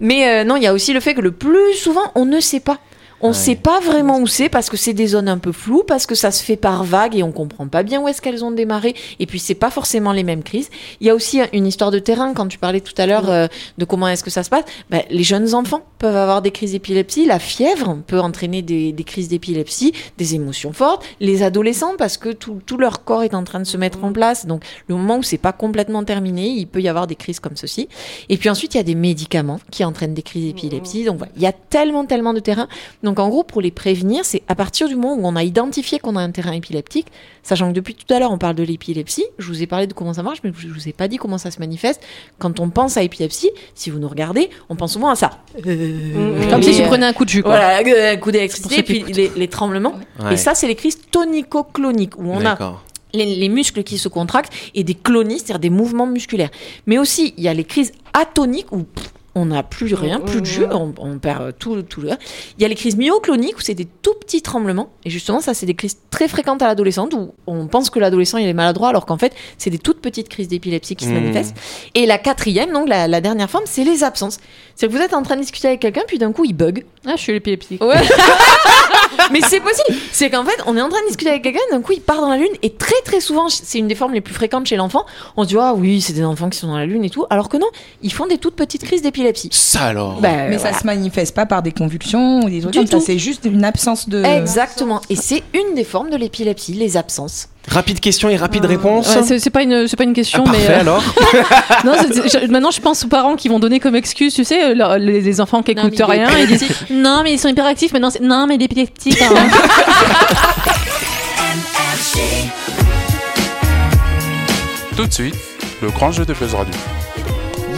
Mais 0.00 0.28
euh, 0.28 0.44
non, 0.44 0.56
il 0.56 0.64
y 0.64 0.66
a 0.66 0.74
aussi 0.74 0.92
le 0.92 1.00
fait 1.00 1.14
que 1.14 1.22
le 1.22 1.30
plus 1.32 1.74
souvent, 1.74 2.02
on 2.14 2.26
ne 2.26 2.40
sait 2.40 2.60
pas. 2.60 2.78
On 3.24 3.28
ne 3.28 3.32
Ouais. 3.32 3.38
sait 3.38 3.54
pas 3.56 3.80
vraiment 3.80 4.18
où 4.18 4.26
c'est 4.26 4.50
parce 4.50 4.68
que 4.68 4.76
c'est 4.76 4.92
des 4.92 5.06
zones 5.06 5.30
un 5.30 5.38
peu 5.38 5.50
floues, 5.50 5.82
parce 5.82 6.04
que 6.04 6.14
ça 6.14 6.30
se 6.30 6.42
fait 6.44 6.56
par 6.58 6.84
vagues 6.84 7.16
et 7.16 7.22
on 7.22 7.32
comprend 7.32 7.66
pas 7.68 7.82
bien 7.82 8.02
où 8.02 8.06
est-ce 8.06 8.20
qu'elles 8.20 8.44
ont 8.44 8.50
démarré. 8.50 8.94
Et 9.18 9.24
puis 9.24 9.38
c'est 9.38 9.54
pas 9.54 9.70
forcément 9.70 10.12
les 10.12 10.24
mêmes 10.24 10.42
crises. 10.42 10.68
Il 11.00 11.06
y 11.06 11.10
a 11.10 11.14
aussi 11.14 11.40
une 11.54 11.66
histoire 11.66 11.90
de 11.90 11.98
terrain 11.98 12.34
quand 12.34 12.46
tu 12.48 12.58
parlais 12.58 12.82
tout 12.82 12.92
à 12.98 13.06
l'heure 13.06 13.30
euh, 13.30 13.46
de 13.78 13.84
comment 13.86 14.08
est-ce 14.08 14.22
que 14.22 14.28
ça 14.28 14.42
se 14.42 14.50
passe. 14.50 14.64
Ben, 14.90 15.02
les 15.08 15.22
jeunes 15.22 15.54
enfants 15.54 15.80
peuvent 15.98 16.14
avoir 16.16 16.42
des 16.42 16.50
crises 16.50 16.72
d'épilepsie. 16.72 17.24
La 17.24 17.38
fièvre 17.38 17.96
peut 18.06 18.20
entraîner 18.20 18.60
des, 18.60 18.92
des 18.92 19.04
crises 19.04 19.28
d'épilepsie, 19.28 19.94
des 20.18 20.34
émotions 20.34 20.74
fortes. 20.74 21.02
Les 21.18 21.42
adolescents 21.42 21.94
parce 21.96 22.18
que 22.18 22.28
tout, 22.28 22.60
tout 22.66 22.76
leur 22.76 23.04
corps 23.04 23.22
est 23.22 23.34
en 23.34 23.44
train 23.44 23.60
de 23.60 23.64
se 23.64 23.78
mettre 23.78 24.04
en 24.04 24.12
place. 24.12 24.44
Donc 24.44 24.64
le 24.86 24.96
moment 24.96 25.16
où 25.16 25.22
c'est 25.22 25.38
pas 25.38 25.52
complètement 25.52 26.04
terminé, 26.04 26.48
il 26.48 26.66
peut 26.66 26.82
y 26.82 26.88
avoir 26.88 27.06
des 27.06 27.16
crises 27.16 27.40
comme 27.40 27.56
ceci. 27.56 27.88
Et 28.28 28.36
puis 28.36 28.50
ensuite 28.50 28.74
il 28.74 28.76
y 28.76 28.80
a 28.80 28.84
des 28.84 28.94
médicaments 28.94 29.60
qui 29.70 29.82
entraînent 29.82 30.12
des 30.12 30.20
crises 30.20 30.44
d'épilepsie. 30.52 31.04
Donc 31.04 31.16
voilà, 31.16 31.32
il 31.36 31.42
y 31.42 31.46
a 31.46 31.52
tellement 31.52 32.04
tellement 32.04 32.34
de 32.34 32.40
terrains. 32.40 32.68
Donc 33.02 33.13
en 33.18 33.28
gros, 33.28 33.44
pour 33.44 33.60
les 33.60 33.70
prévenir, 33.70 34.24
c'est 34.24 34.42
à 34.48 34.54
partir 34.54 34.88
du 34.88 34.96
moment 34.96 35.14
où 35.14 35.26
on 35.26 35.36
a 35.36 35.44
identifié 35.44 35.98
qu'on 35.98 36.16
a 36.16 36.20
un 36.20 36.30
terrain 36.30 36.52
épileptique, 36.52 37.06
sachant 37.42 37.68
que 37.68 37.74
depuis 37.74 37.94
tout 37.94 38.12
à 38.12 38.18
l'heure 38.18 38.30
on 38.30 38.38
parle 38.38 38.54
de 38.54 38.62
l'épilepsie, 38.62 39.24
je 39.38 39.48
vous 39.48 39.62
ai 39.62 39.66
parlé 39.66 39.86
de 39.86 39.92
comment 39.92 40.14
ça 40.14 40.22
marche, 40.22 40.38
mais 40.44 40.52
je 40.56 40.68
vous 40.68 40.88
ai 40.88 40.92
pas 40.92 41.08
dit 41.08 41.16
comment 41.16 41.38
ça 41.38 41.50
se 41.50 41.58
manifeste. 41.58 42.00
Quand 42.38 42.60
on 42.60 42.70
pense 42.70 42.96
à 42.96 43.02
épilepsie, 43.02 43.50
si 43.74 43.90
vous 43.90 43.98
nous 43.98 44.08
regardez, 44.08 44.50
on 44.68 44.76
pense 44.76 44.92
souvent 44.94 45.10
à 45.10 45.16
ça. 45.16 45.30
Comme 45.62 45.72
Et, 45.72 46.62
si 46.62 46.76
tu 46.76 46.82
euh, 46.82 46.86
prenais 46.86 47.06
un 47.06 47.12
coup 47.12 47.24
de 47.24 47.30
jus, 47.30 47.42
quoi. 47.42 47.56
Voilà, 47.56 48.12
un 48.12 48.16
coup 48.16 48.30
d'électricité, 48.30 48.82
puis 48.82 49.04
les, 49.12 49.30
les 49.34 49.48
tremblements. 49.48 49.94
Ouais. 50.20 50.34
Et 50.34 50.36
ça, 50.36 50.54
c'est 50.54 50.66
les 50.66 50.74
crises 50.74 50.98
tonico-cloniques, 51.10 52.18
où 52.18 52.30
on 52.30 52.44
a 52.44 52.80
les, 53.12 53.36
les 53.36 53.48
muscles 53.48 53.82
qui 53.82 53.98
se 53.98 54.08
contractent 54.08 54.52
et 54.74 54.84
des 54.84 54.94
clonies, 54.94 55.38
c'est-à-dire 55.38 55.58
des 55.60 55.70
mouvements 55.70 56.06
musculaires. 56.06 56.50
Mais 56.86 56.98
aussi, 56.98 57.34
il 57.36 57.44
y 57.44 57.48
a 57.48 57.54
les 57.54 57.64
crises 57.64 57.92
atoniques 58.12 58.72
où 58.72 58.82
pff, 58.82 59.12
on 59.34 59.46
n'a 59.46 59.62
plus 59.62 59.94
rien, 59.94 60.20
plus 60.20 60.40
de 60.40 60.46
jus, 60.46 60.64
on, 60.70 60.94
on 60.98 61.18
perd 61.18 61.42
euh, 61.42 61.52
tout, 61.58 61.82
tout 61.82 62.00
le. 62.00 62.10
Il 62.58 62.62
y 62.62 62.64
a 62.64 62.68
les 62.68 62.74
crises 62.74 62.96
myocloniques 62.96 63.56
où 63.58 63.60
c'est 63.60 63.74
des 63.74 63.86
tout 63.86 64.14
petits 64.20 64.42
tremblements. 64.42 64.90
Et 65.04 65.10
justement, 65.10 65.40
ça, 65.40 65.54
c'est 65.54 65.66
des 65.66 65.74
crises 65.74 65.96
très 66.10 66.28
fréquentes 66.28 66.62
à 66.62 66.66
l'adolescente 66.66 67.14
où 67.14 67.32
on 67.46 67.66
pense 67.66 67.90
que 67.90 67.98
l'adolescent 67.98 68.38
il 68.38 68.46
est 68.46 68.52
maladroit 68.52 68.90
alors 68.90 69.06
qu'en 69.06 69.18
fait, 69.18 69.32
c'est 69.58 69.70
des 69.70 69.78
toutes 69.78 70.00
petites 70.00 70.28
crises 70.28 70.48
d'épilepsie 70.48 70.94
qui 70.96 71.04
se 71.06 71.10
Mmh. 71.10 71.14
manifestent. 71.14 71.56
Et 71.94 72.06
la 72.06 72.18
quatrième, 72.18 72.72
donc 72.72 72.88
la, 72.88 73.08
la 73.08 73.20
dernière 73.20 73.48
forme, 73.50 73.64
c'est 73.66 73.84
les 73.84 74.02
absences. 74.04 74.38
C'est 74.76 74.88
que 74.88 74.92
vous 74.92 74.98
êtes 74.98 75.14
en 75.14 75.22
train 75.22 75.36
de 75.36 75.40
discuter 75.40 75.68
avec 75.68 75.80
quelqu'un, 75.80 76.02
puis 76.06 76.18
d'un 76.18 76.32
coup, 76.32 76.44
il 76.44 76.52
bug. 76.52 76.84
Ah, 77.06 77.12
je 77.16 77.22
suis 77.22 77.32
l'épileptique. 77.32 77.82
Ouais. 77.82 77.94
Mais 79.32 79.40
c'est 79.40 79.60
possible. 79.60 79.96
C'est 80.12 80.30
qu'en 80.30 80.44
fait, 80.44 80.60
on 80.66 80.76
est 80.76 80.80
en 80.80 80.88
train 80.88 81.00
de 81.02 81.06
discuter 81.06 81.30
avec 81.30 81.42
quelqu'un, 81.42 81.60
d'un 81.70 81.80
coup, 81.80 81.92
il 81.92 82.00
part 82.00 82.20
dans 82.20 82.28
la 82.30 82.36
lune, 82.36 82.52
et 82.62 82.70
très 82.70 83.00
très 83.04 83.20
souvent, 83.20 83.48
c'est 83.48 83.78
une 83.78 83.88
des 83.88 83.94
formes 83.94 84.12
les 84.14 84.20
plus 84.20 84.34
fréquentes 84.34 84.66
chez 84.66 84.76
l'enfant. 84.76 85.04
On 85.36 85.44
se 85.44 85.48
dit, 85.48 85.56
ah 85.58 85.74
oui, 85.74 86.00
c'est 86.00 86.12
des 86.12 86.24
enfants 86.24 86.48
qui 86.50 86.58
sont 86.58 86.68
dans 86.68 86.76
la 86.76 86.86
lune 86.86 87.04
et 87.04 87.10
tout, 87.10 87.24
alors 87.30 87.48
que 87.48 87.56
non, 87.56 87.66
ils 88.02 88.12
font 88.12 88.26
des 88.26 88.38
toutes 88.38 88.56
petites 88.56 88.84
crises 88.84 89.02
d'épilepsie. 89.02 89.23
Ça 89.52 89.82
alors. 89.84 90.20
Bah, 90.20 90.28
Mais 90.48 90.56
voilà. 90.56 90.72
ça 90.72 90.78
se 90.80 90.86
manifeste 90.86 91.34
pas 91.34 91.46
par 91.46 91.62
des 91.62 91.72
convulsions 91.72 92.40
ou 92.44 92.50
des 92.50 92.60
trucs 92.60 92.72
Du 92.72 92.78
comme 92.78 92.86
ça, 92.86 93.00
c'est 93.06 93.18
juste 93.18 93.44
une 93.44 93.64
absence 93.64 94.08
de. 94.08 94.22
Exactement. 94.24 95.00
Et 95.10 95.16
c'est 95.16 95.42
une 95.54 95.74
des 95.74 95.84
formes 95.84 96.10
de 96.10 96.16
l'épilepsie, 96.16 96.72
les 96.74 96.96
absences. 96.96 97.48
Rapide 97.68 97.98
question 98.00 98.28
et 98.28 98.36
rapide 98.36 98.66
réponse. 98.66 99.14
Ouais, 99.16 99.22
c'est 99.22 99.38
c'est 99.38 99.48
pas 99.50 99.62
une 99.62 99.88
c'est 99.88 99.96
pas 99.96 100.04
une 100.04 100.10
Ah, 100.10 100.14
question 100.14 100.44
parfait 100.44 100.60
mais 100.68 100.74
euh, 100.74 100.80
alors. 100.80 101.02
non 101.86 101.92
c'est- 101.98 102.28
c'est- 102.28 102.46
je- 102.46 102.50
maintenant 102.50 102.70
je 102.70 102.80
pense 102.80 103.04
aux 103.04 103.08
parents 103.08 103.36
qui 103.36 103.48
vont 103.48 103.58
donner 103.58 103.80
comme 103.80 103.96
excuse 103.96 104.34
tu 104.34 104.44
sais 104.44 104.62
euh, 104.62 104.74
leur- 104.74 104.98
les, 104.98 105.22
les 105.22 105.40
enfants 105.40 105.62
qui 105.62 105.74
Non, 105.74 105.84
écoutent 105.88 105.98
mais 106.08 106.16
il 106.16 106.20
est 106.20 106.24
rien 106.26 106.38
ils 106.40 106.46
disent 106.46 106.68
non 106.90 107.22
mais 107.24 107.32
ils 107.32 107.38
sont 107.38 107.48
hyperactifs 107.48 107.92
maintenant 107.94 108.10
c'est 108.10 108.20
non 108.20 108.46
mais 108.46 108.58
l'épileptique 108.58 109.20
hein. 109.22 109.32
Tout 114.96 115.06
de 115.06 115.12
suite, 115.12 115.34
le 115.82 115.90
grand 115.90 116.12
jeu 116.12 116.24
de 116.24 116.32
Buzz 116.34 116.54
Radio. 116.54 116.74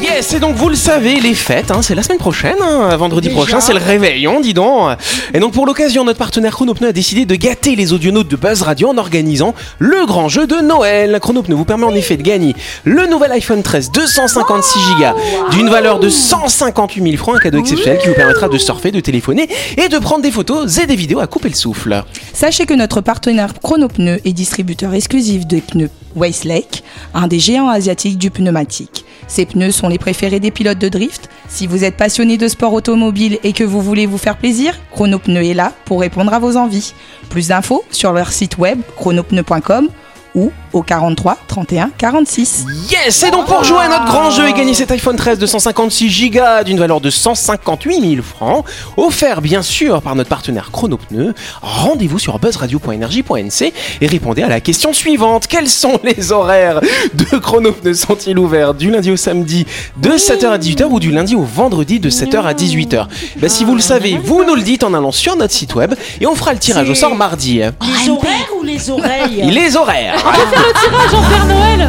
Yes, 0.03 0.35
et 0.35 0.41
donc 0.41 0.57
vous 0.57 0.69
le 0.69 0.75
savez, 0.77 1.21
les 1.21 1.35
fêtes, 1.35 1.71
hein, 1.71 1.81
c'est 1.81 1.95
la 1.95 2.03
semaine 2.03 2.19
prochaine, 2.19 2.57
hein, 2.61 2.95
vendredi 2.97 3.29
Déjà 3.29 3.41
prochain, 3.41 3.61
c'est 3.61 3.73
le 3.73 3.79
réveillon, 3.79 4.41
dis 4.41 4.53
donc. 4.53 4.91
Et 5.33 5.41
donc 5.41 5.53
pour 5.53 5.65
l'occasion, 5.65 6.05
notre 6.05 6.19
partenaire 6.19 6.53
Chronopneu 6.53 6.89
a 6.89 6.93
décidé 6.93 7.25
de 7.25 7.35
gâter 7.35 7.77
les 7.77 7.93
audionautes 7.93 8.29
de 8.29 8.37
Buzz 8.37 8.63
Radio 8.63 8.89
en 8.89 8.99
organisant 8.99 9.55
le 9.79 10.05
grand 10.05 10.29
jeu 10.29 10.47
de 10.47 10.57
Noël. 10.57 11.19
Chronopneu 11.21 11.55
vous 11.55 11.65
permet 11.65 11.87
en 11.87 11.95
effet 11.95 12.17
de 12.17 12.23
gagner 12.23 12.55
le 12.85 13.07
nouvel 13.07 13.33
iPhone 13.33 13.63
13 13.63 13.91
256 13.91 14.79
Go 14.99 15.51
d'une 15.51 15.71
valeur 15.71 15.99
de 15.99 16.11
158 16.11 17.03
000 17.03 17.17
francs, 17.17 17.37
un 17.37 17.41
cadeau 17.41 17.59
exceptionnel 17.59 17.99
qui 17.99 18.09
vous 18.09 18.15
permettra 18.15 18.49
de 18.49 18.59
surfer, 18.59 18.91
de 18.91 19.01
téléphoner 19.01 19.49
et 19.79 19.89
de 19.89 19.99
prendre 19.99 20.23
des 20.23 20.31
photos 20.31 20.79
et 20.79 20.87
des 20.87 20.97
vidéos 20.97 21.21
à 21.21 21.27
couper 21.27 21.49
le 21.49 21.55
souffle. 21.55 22.03
Sachez 22.35 22.67
que 22.67 22.75
notre 22.75 23.01
partenaire 23.01 23.55
Chronopneu 23.63 24.21
est 24.25 24.33
distributeur 24.33 24.93
exclusif 24.95 25.47
de 25.47 25.61
pneus 25.61 25.91
Westlake, 26.17 26.83
un 27.15 27.29
des 27.29 27.39
géants 27.39 27.69
asiatiques 27.69 28.19
du 28.19 28.31
pneumatique. 28.31 29.05
Ces 29.29 29.47
pneus 29.47 29.73
sont 29.73 29.89
les 29.89 29.99
préférés 29.99 30.41
des 30.41 30.51
pilotes 30.51 30.79
de 30.79 30.89
drift. 30.89 31.29
Si 31.49 31.67
vous 31.67 31.85
êtes 31.85 31.97
passionné 31.97 32.37
de 32.37 32.49
sport 32.49 32.73
automobile 32.73 33.39
et 33.45 33.53
que 33.53 33.65
vous 33.65 33.83
voulez 33.83 34.07
vous 34.07 34.19
faire 34.19 34.37
plaisir, 34.37 34.79
Chronopneu 34.93 35.45
est 35.45 35.55
là 35.55 35.73
pour 35.85 36.01
répondre 36.01 36.33
à 36.33 36.39
vos 36.39 36.57
envies. 36.57 36.95
Plus 37.29 37.49
d'infos 37.49 37.85
sur 37.91 38.13
leur 38.13 38.33
site 38.33 38.59
web 38.59 38.81
chronopneu.com 38.97 39.89
ou 40.37 40.53
au 40.73 40.83
43 40.83 41.39
31 41.49 41.91
46. 41.97 42.67
Yes 42.91 43.23
Et 43.25 43.31
donc 43.31 43.47
pour 43.47 43.65
jouer 43.65 43.79
à 43.81 43.89
notre 43.89 44.05
grand 44.05 44.31
jeu 44.31 44.47
et 44.49 44.53
gagner 44.53 44.75
cet 44.75 44.91
iPhone 44.93 45.17
13 45.17 45.39
de 45.39 45.47
156 45.47 46.31
Go 46.31 46.41
d'une 46.65 46.79
valeur 46.79 47.01
de 47.01 47.09
158 47.11 48.01
000 48.17 48.23
francs, 48.23 48.65
offert 48.99 49.41
bien 49.41 49.63
sûr 49.63 50.03
par 50.03 50.15
notre 50.15 50.29
partenaire 50.29 50.71
Chronopneu, 50.71 51.35
rendez-vous 51.63 52.19
sur 52.19 52.39
buzzradio.energie.nc 52.39 53.73
et 54.03 54.07
répondez 54.07 54.43
à 54.43 54.49
la 54.49 54.61
question 54.61 54.93
suivante. 54.93 55.47
Quels 55.47 55.69
sont 55.69 55.99
les 56.05 56.31
horaires 56.33 56.81
de 57.15 57.39
Chronopneu 57.39 57.95
Sont-ils 57.95 58.39
ouverts 58.39 58.75
du 58.75 58.91
lundi 58.91 59.11
au 59.11 59.17
samedi 59.17 59.67
de 59.97 60.11
7h 60.11 60.49
à 60.49 60.59
18h 60.59 60.85
ou 60.85 61.01
du 61.01 61.11
lundi 61.11 61.35
au 61.35 61.43
vendredi 61.43 61.99
de 61.99 62.11
7h 62.11 62.43
à 62.43 62.53
18h 62.53 63.07
ben, 63.37 63.49
Si 63.49 63.65
vous 63.65 63.75
le 63.75 63.81
savez, 63.81 64.19
vous 64.23 64.45
nous 64.45 64.55
le 64.55 64.63
dites 64.63 64.85
en 64.85 64.93
allant 64.93 65.13
sur 65.13 65.35
notre 65.37 65.55
site 65.55 65.75
web 65.75 65.95
et 66.21 66.27
on 66.27 66.35
fera 66.35 66.53
le 66.53 66.59
tirage 66.59 66.91
au 66.91 66.95
C'est- 66.95 67.01
sort 67.01 67.15
mardi. 67.15 67.61
Les 67.61 68.11
horaires 68.11 68.51
ou 68.61 68.63
les 68.63 68.91
oreilles? 68.91 69.51
Les 69.51 69.77
horaires 69.77 70.26
tirage 70.33 71.15
en 71.15 71.23
Père 71.23 71.47
Noël 71.47 71.89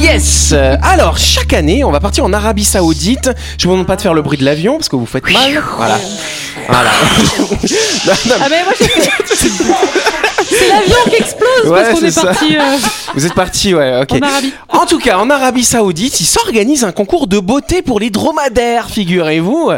Yes 0.00 0.54
Alors, 0.82 1.18
chaque 1.18 1.52
année, 1.52 1.84
on 1.84 1.90
va 1.90 2.00
partir 2.00 2.24
en 2.24 2.32
Arabie 2.32 2.64
Saoudite. 2.64 3.30
Je 3.58 3.66
vous 3.66 3.72
demande 3.72 3.86
pas 3.86 3.96
de 3.96 4.00
faire 4.00 4.14
le 4.14 4.22
bruit 4.22 4.38
de 4.38 4.44
l'avion 4.44 4.76
parce 4.76 4.88
que 4.88 4.96
vous 4.96 5.06
faites 5.06 5.30
mal. 5.30 5.62
Voilà. 5.76 5.98
Voilà. 6.68 6.90
Ah 8.40 8.46
mais 8.50 8.62
moi 8.64 8.72
j'ai 8.78 8.86
fait 8.88 9.10
c'est 10.58 10.68
l'avion 10.80 10.96
qui 11.10 11.16
explose 11.16 11.48
Ouais, 11.70 11.82
parce 11.82 12.00
qu'on 12.00 12.06
est 12.06 12.14
parti 12.22 12.56
euh, 12.56 12.60
vous 13.14 13.26
êtes 13.26 13.34
parti, 13.34 13.74
ouais, 13.74 14.00
ok. 14.02 14.12
en 14.12 14.22
Arabie 14.26 14.52
En 14.68 14.86
tout 14.86 14.98
cas, 14.98 15.18
en 15.18 15.28
Arabie 15.30 15.64
Saoudite, 15.64 16.20
ils 16.20 16.24
s'organisent 16.26 16.84
un 16.84 16.92
concours 16.92 17.26
de 17.26 17.38
beauté 17.40 17.82
pour 17.82 17.98
les 18.00 18.10
dromadaires, 18.10 18.88
figurez-vous. 18.90 19.70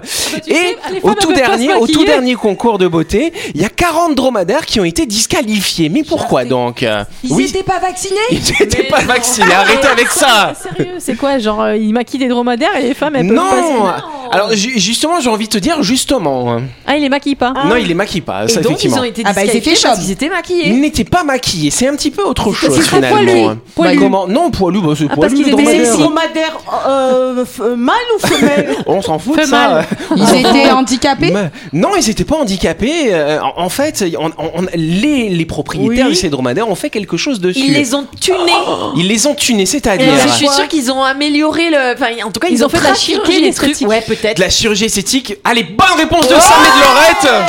tu 0.45 0.51
Et 0.51 0.55
sais, 0.55 0.77
au 1.03 1.15
tout 1.15 1.33
dernier, 1.33 1.69
se 1.69 1.73
au 1.75 1.87
tout 1.87 1.93
maquiller. 1.93 2.05
dernier 2.07 2.35
concours 2.35 2.79
de 2.79 2.87
beauté, 2.89 3.33
il 3.55 3.61
y 3.61 3.65
a 3.65 3.69
40 3.69 4.15
dromadaires 4.15 4.67
qui 4.67 4.81
ont 4.81 4.85
été 4.85 5.07
disqualifiés. 5.07 5.89
Mais 5.89 6.03
pourquoi 6.03 6.45
donc? 6.45 6.83
Ils 7.25 7.33
Oui, 7.33 7.45
étaient 7.45 7.63
pas 7.63 7.79
vaccinés? 7.79 8.17
Ils 8.31 8.41
n'étaient 8.61 8.85
pas 8.85 9.01
vaccinés. 9.03 9.53
Arrêtez 9.55 9.87
avec 9.89 10.09
ça. 10.09 10.53
Sérieux, 10.61 10.95
c'est 10.99 11.15
quoi 11.17 11.39
Genre, 11.39 11.61
euh, 11.63 11.77
ils 11.77 11.93
maquillent 11.93 12.19
des 12.21 12.29
dromadaires 12.29 12.77
et 12.77 12.83
les 12.83 12.95
femmes, 12.95 13.17
elles 13.17 13.27
peuvent 13.29 13.37
Non 13.37 13.43
pas 13.51 14.05
Alors 14.33 14.53
ju- 14.55 14.79
justement, 14.79 15.21
j'ai 15.21 15.31
envie 15.31 15.47
de 15.47 15.53
te 15.53 15.59
dire 15.59 15.83
justement. 15.83 16.61
Ah, 16.87 16.97
il 16.97 17.03
les 17.03 17.09
maquille 17.09 17.37
pas. 17.37 17.53
Non, 17.67 17.77
il 17.77 17.87
les 17.87 17.95
maquille 17.95 18.21
pas, 18.21 18.45
Et 18.45 18.49
ça 18.49 18.61
donc, 18.61 18.73
effectivement. 18.73 18.97
ils 18.97 19.01
ont 19.01 19.05
été 19.05 19.23
Ah 19.25 19.33
bah, 19.33 19.41
ils 19.43 19.45
disqualifiés 19.45 19.73
étaient 19.73 19.89
parce 19.89 20.11
étaient 20.11 20.29
Il 20.71 20.81
n'était 20.81 21.05
pas 21.05 21.25
maquillé, 21.25 21.71
c'est 21.71 21.89
un 21.89 21.95
petit 21.97 22.11
peu 22.11 22.23
autre 22.23 22.53
chose 22.53 22.81
finalement. 22.81 23.17
poilu. 23.17 23.57
Poilu. 23.75 23.99
Comment 23.99 24.27
Non, 24.29 24.51
poilu, 24.51 24.81
bah, 24.81 24.93
c'est 24.97 25.07
Ah, 25.11 25.15
poilu 25.15 25.43
parce 25.43 25.43
qu'il 25.55 25.69
était 25.71 25.87
dromadaire. 25.97 26.59
euh, 26.89 27.45
mâle 27.77 27.97
ou 28.17 28.27
femelle 28.27 28.77
On 28.87 29.03
s'en 29.03 29.19
fout 29.19 29.39
de 29.39 29.43
ça. 29.45 29.83
Ils 30.17 30.41
étaient 30.41 30.71
handicapés 30.71 31.31
Mais- 31.33 31.51
non, 31.73 31.91
ils 32.01 32.07
n'étaient 32.07 32.25
pas 32.25 32.37
handicapés. 32.37 33.09
Euh, 33.13 33.41
en, 33.41 33.65
en 33.65 33.69
fait, 33.69 34.05
on- 34.19 34.31
on- 34.39 34.67
les, 34.75 35.29
les 35.29 35.45
propriétaires 35.45 36.07
Oui. 36.07 36.13
de 36.13 36.17
ces 36.17 36.29
dromadaires 36.31 36.69
ont 36.69 36.75
fait 36.75 36.91
quelque 36.91 37.17
chose 37.17 37.41
dessus. 37.41 37.61
Ils 37.61 37.73
les 37.73 37.95
ont 37.95 38.07
tunés. 38.21 38.37
Ils 38.97 39.07
les 39.09 39.27
ont 39.27 39.35
tunés, 39.35 39.67
c'est-à-dire 39.67 40.13
je 40.23 40.29
suis 40.29 40.49
sûre 40.49 40.69
qu'ils 40.69 40.91
ont 40.93 41.03
amélioré 41.03 41.71
le. 41.71 41.95
Enfin, 41.95 42.07
en 42.25 42.31
tout 42.31 42.41
cas, 42.41 42.49
ils, 42.49 42.55
Ils 42.55 42.65
ont 42.65 42.69
fait 42.69 42.79
de 42.79 42.85
la 42.85 42.95
chirurgie 42.95 43.41
les 43.41 43.53
trucs. 43.53 43.71
esthétique. 43.71 43.89
Ouais, 43.89 44.01
peut-être. 44.07 44.37
de 44.37 44.43
la 44.43 44.51
chirurgie 44.51 44.85
esthétique. 44.87 45.35
Allez, 45.45 45.63
bonne 45.65 45.97
réponse 45.97 46.27
de 46.29 46.35
Sam 46.35 46.41
et 46.41 46.79
de 46.79 46.85
Laurette. 46.85 47.45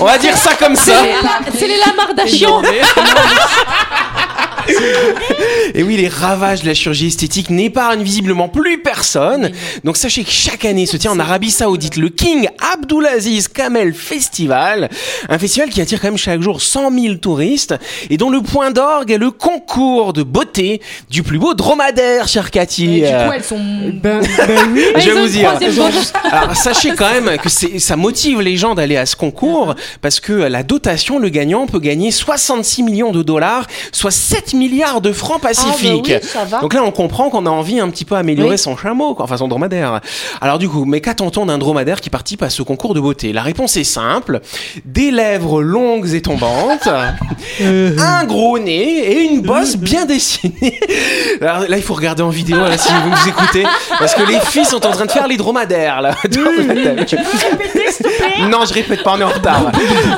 On 0.00 0.04
va 0.04 0.18
dire 0.18 0.36
ça 0.36 0.54
comme 0.54 0.76
ça. 0.76 1.02
C'est 1.56 1.66
les. 2.62 2.82
Et 5.74 5.82
oui, 5.82 5.96
les 5.96 6.08
ravages 6.08 6.62
de 6.62 6.66
la 6.66 6.74
chirurgie 6.74 7.08
esthétique 7.08 7.50
n'épargnent 7.50 8.02
visiblement 8.02 8.48
plus 8.48 8.82
personne. 8.82 9.50
Donc 9.84 9.96
sachez 9.96 10.24
que 10.24 10.30
chaque 10.30 10.64
année 10.64 10.86
se 10.86 10.96
tient 10.96 11.12
en 11.12 11.18
Arabie 11.18 11.50
Saoudite 11.50 11.96
le 11.96 12.08
King 12.08 12.48
Abdulaziz 12.72 13.48
Kamel 13.48 13.92
Festival, 13.94 14.88
un 15.28 15.38
festival 15.38 15.68
qui 15.70 15.80
attire 15.80 16.00
quand 16.00 16.08
même 16.08 16.16
chaque 16.16 16.40
jour 16.40 16.60
100 16.62 16.90
000 16.98 17.14
touristes 17.16 17.74
et 18.10 18.16
dont 18.16 18.30
le 18.30 18.40
point 18.40 18.70
d'orgue 18.70 19.10
est 19.10 19.18
le 19.18 19.30
concours 19.30 20.12
de 20.12 20.22
beauté 20.22 20.80
du 21.10 21.22
plus 21.22 21.38
beau 21.38 21.54
dromadaire, 21.54 22.28
cher 22.28 22.50
Cathy. 22.50 23.00
Du 23.00 23.04
Euh, 23.06 23.26
coup, 23.26 23.32
elles 23.34 23.44
sont. 23.44 23.58
Ben, 23.94 24.20
ben 24.20 24.68
oui. 24.72 24.84
je 24.98 25.10
vais 25.10 25.20
vous 25.20 25.28
dire. 25.28 25.58
Alors 26.30 26.56
sachez 26.56 26.90
quand 26.94 27.10
même 27.20 27.38
que 27.38 27.48
ça 27.48 27.96
motive 27.96 28.40
les 28.40 28.56
gens 28.56 28.74
d'aller 28.74 28.96
à 28.96 29.06
ce 29.06 29.16
concours 29.16 29.74
parce 30.00 30.20
que 30.20 30.32
la 30.32 30.62
dotation, 30.62 31.18
le 31.18 31.28
gagnant 31.28 31.66
peut 31.66 31.80
gagner 31.80 32.10
66 32.10 32.82
millions 32.82 33.12
de 33.12 33.22
dollars, 33.22 33.66
soit 33.92 34.10
7 34.10 34.47
milliards 34.54 35.00
de 35.00 35.12
francs 35.12 35.40
pacifiques. 35.40 36.10
Ah, 36.10 36.18
bah 36.18 36.20
oui, 36.22 36.28
ça 36.28 36.44
va. 36.44 36.60
Donc 36.60 36.74
là, 36.74 36.82
on 36.84 36.90
comprend 36.90 37.30
qu'on 37.30 37.46
a 37.46 37.50
envie 37.50 37.80
un 37.80 37.88
petit 37.90 38.04
peu 38.04 38.14
améliorer 38.16 38.50
Oui. 38.52 38.58
son 38.58 38.76
chameau, 38.76 39.14
quoi, 39.14 39.24
enfin 39.24 39.36
son 39.36 39.48
dromadaire. 39.48 40.00
Alors 40.40 40.58
du 40.58 40.68
coup, 40.68 40.84
mais 40.84 41.00
qu'attend-on 41.00 41.46
d'un 41.46 41.58
dromadaire 41.58 42.00
qui 42.00 42.10
participe 42.10 42.42
à 42.42 42.50
ce 42.50 42.62
concours 42.62 42.94
de 42.94 43.00
beauté? 43.00 43.32
La 43.32 43.42
réponse 43.42 43.76
est 43.76 43.84
simple 43.84 44.40
des 44.84 45.10
lèvres 45.10 45.62
longues 45.62 46.12
et 46.14 46.22
tombantes, 46.22 46.88
un 47.60 48.24
gros 48.24 48.58
nez 48.58 49.12
et 49.12 49.20
une 49.22 49.40
bosse 49.42 49.76
bien 49.76 50.04
dessinée. 50.04 50.78
Alors 51.40 51.60
là, 51.68 51.76
il 51.76 51.82
faut 51.82 51.94
regarder 51.94 52.22
en 52.22 52.30
vidéo 52.30 52.58
là, 52.58 52.76
si 52.78 52.92
vous 52.92 53.10
nous 53.10 53.28
écoutez, 53.28 53.64
parce 53.98 54.14
que 54.14 54.22
les 54.22 54.40
filles 54.40 54.64
sont 54.64 54.84
en 54.86 54.90
train 54.90 55.06
de 55.06 55.10
faire 55.10 55.28
les 55.28 55.36
dromadaires 55.36 56.00
là. 56.02 56.14
Non, 58.48 58.64
je 58.66 58.72
répète 58.74 59.02
pas, 59.02 59.14
on 59.16 59.20
est 59.20 59.24
en 59.24 59.28
retard. 59.28 59.72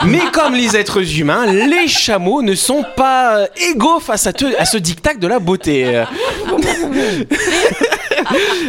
Mais 0.04 0.20
comme 0.32 0.54
les 0.54 0.76
êtres 0.76 1.18
humains, 1.18 1.46
les 1.46 1.88
chameaux 1.88 2.42
ne 2.42 2.54
sont 2.54 2.84
pas 2.96 3.36
euh, 3.38 3.46
égaux 3.70 4.00
face 4.00 4.26
à, 4.26 4.32
te- 4.32 4.56
à 4.58 4.64
ce 4.64 4.76
dictat 4.76 5.14
de 5.14 5.26
la 5.26 5.38
beauté. 5.38 6.04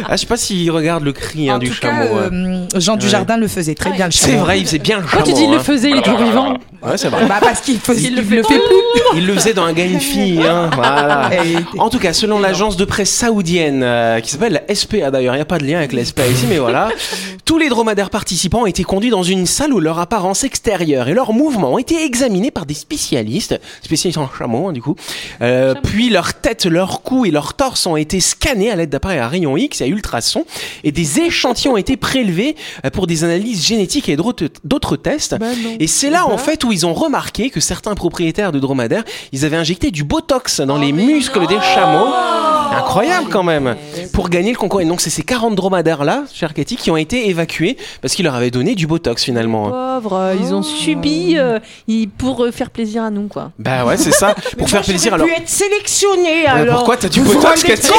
ah, 0.08 0.12
je 0.12 0.16
sais 0.16 0.26
pas 0.26 0.36
s'il 0.36 0.70
regarde 0.70 1.04
le 1.04 1.12
cri 1.12 1.50
hein, 1.50 1.56
En 1.56 1.58
du 1.58 1.70
tout 1.70 1.78
cas, 1.80 1.88
chameau. 1.90 2.16
hein. 2.18 2.30
euh, 2.32 2.66
Jean 2.80 2.96
Dujardin 2.96 3.36
le 3.36 3.48
faisait 3.48 3.74
très 3.74 3.90
bien, 3.90 4.06
le 4.06 4.12
C'est 4.12 4.32
chameau. 4.32 4.44
vrai, 4.44 4.60
il 4.60 4.66
faisait 4.66 4.78
bien 4.78 4.98
le 5.00 5.06
chameau. 5.06 5.18
Quand 5.24 5.28
tu 5.28 5.34
dis 5.34 5.44
il 5.44 5.50
le 5.50 5.56
hein. 5.56 5.60
faisait, 5.62 5.90
il 5.90 5.96
est 5.98 6.02
toujours 6.02 6.22
vivant. 6.22 6.54
Ouais, 6.82 6.96
c'est 6.96 7.08
vrai. 7.08 7.26
Bah, 7.26 7.38
parce 7.40 7.60
qu'il 7.60 7.78
Il 7.98 8.16
le 8.16 8.22
il 8.22 8.28
fait 8.28 8.36
le 8.36 8.42
fait 8.42 8.58
plus. 8.58 9.16
Il 9.16 9.26
le 9.26 9.34
faisait 9.34 9.54
dans 9.54 9.64
un 9.64 9.72
gars 9.72 9.84
et 9.84 9.90
une 9.90 10.00
fille. 10.00 10.42
Hein. 10.42 10.70
Voilà. 10.74 11.30
En 11.78 11.90
tout 11.90 11.98
cas, 11.98 12.12
selon 12.12 12.38
l'agence 12.38 12.76
de 12.76 12.84
presse 12.84 13.10
saoudienne 13.10 13.82
euh, 13.82 14.20
qui 14.20 14.30
s'appelle 14.30 14.62
la 14.66 14.74
SPA 14.74 15.10
d'ailleurs, 15.10 15.34
il 15.34 15.38
n'y 15.38 15.42
a 15.42 15.46
pas 15.46 15.58
de 15.58 15.64
lien 15.64 15.78
avec 15.78 15.92
la 15.92 16.04
SPA 16.04 16.26
ici, 16.26 16.46
mais 16.48 16.58
voilà. 16.58 16.88
Tous 17.44 17.58
les 17.58 17.68
dromadaires 17.68 18.10
participants 18.10 18.62
ont 18.62 18.66
été 18.66 18.82
conduits 18.84 19.10
dans 19.10 19.22
une 19.22 19.46
salle 19.46 19.72
où 19.72 19.80
leur 19.80 19.98
apparence 19.98 20.44
extérieure 20.44 21.08
et 21.08 21.14
leurs 21.14 21.32
mouvements 21.32 21.74
ont 21.74 21.78
été 21.78 22.04
examinés 22.04 22.50
par 22.50 22.66
des 22.66 22.74
spécialistes, 22.74 23.60
spécialistes 23.82 24.18
en 24.18 24.28
chameau 24.30 24.68
hein, 24.68 24.72
du 24.72 24.80
coup. 24.80 24.96
Euh, 25.40 25.74
puis 25.82 26.08
leur 26.08 26.34
tête, 26.34 26.64
leur 26.64 27.02
cou 27.02 27.24
et 27.26 27.30
leur 27.30 27.54
torse 27.54 27.86
ont 27.86 27.96
été 27.96 28.20
scannés 28.20 28.70
à 28.70 28.76
l'aide 28.76 28.90
d'appareils 28.90 29.18
à 29.18 29.28
rayons 29.28 29.56
X 29.56 29.80
et 29.80 29.84
à 29.84 29.86
ultrasons 29.86 30.44
et 30.84 30.92
des 30.92 31.20
échantillons 31.20 31.74
ont 31.74 31.76
été 31.76 31.96
prélevés 31.96 32.56
euh, 32.84 32.90
pour 32.90 33.06
des 33.06 33.24
analyses 33.24 33.64
génétiques 33.64 34.08
et 34.08 34.16
d'autres 34.16 34.48
d'autres 34.64 34.96
tests. 34.96 35.36
Et 35.78 35.86
c'est 35.86 36.10
là 36.10 36.26
en 36.26 36.38
fait 36.38 36.64
où 36.64 36.71
ils 36.72 36.86
ont 36.86 36.94
remarqué 36.94 37.50
que 37.50 37.60
certains 37.60 37.94
propriétaires 37.94 38.52
de 38.52 38.58
dromadaires, 38.58 39.04
ils 39.32 39.44
avaient 39.44 39.56
injecté 39.56 39.90
du 39.90 40.04
botox 40.04 40.60
dans 40.60 40.78
les 40.78 40.92
muscles 40.92 41.46
des 41.46 41.60
chameaux. 41.60 42.12
Incroyable 42.76 43.28
quand 43.30 43.42
même. 43.42 43.76
Pour 44.12 44.28
gagner 44.28 44.50
le 44.52 44.56
concours. 44.58 44.80
Et 44.80 44.84
donc 44.84 45.00
c'est 45.00 45.10
ces 45.10 45.22
40 45.22 45.54
dromadaires 45.54 46.04
là, 46.04 46.24
cher 46.32 46.54
Cathy, 46.54 46.76
qui 46.76 46.90
ont 46.90 46.96
été 46.96 47.28
évacués 47.28 47.76
parce 48.00 48.14
qu'ils 48.14 48.24
leur 48.24 48.34
avaient 48.34 48.50
donné 48.50 48.74
du 48.74 48.86
botox 48.86 49.22
finalement. 49.24 49.70
Pauvres, 49.70 50.16
euh, 50.16 50.34
ils 50.40 50.54
ont 50.54 50.62
subi 50.62 51.36
euh, 51.38 51.58
ils- 51.88 52.08
pour 52.08 52.44
euh, 52.44 52.50
faire 52.52 52.70
plaisir 52.70 53.02
à 53.04 53.10
nous, 53.10 53.28
quoi. 53.28 53.50
Bah 53.58 53.84
ouais, 53.84 53.96
c'est 53.96 54.12
ça. 54.12 54.34
Pour 54.58 54.68
faire 54.68 54.82
plaisir 54.82 55.14
alors. 55.14 55.26
pu 55.26 55.32
être 55.32 55.48
sélectionné 55.48 56.42
Ouais, 56.42 56.46
alors. 56.46 56.76
pourquoi 56.76 56.96
t'as 56.96 57.08
du 57.08 57.20
botox, 57.20 57.62
Cathy 57.62 57.90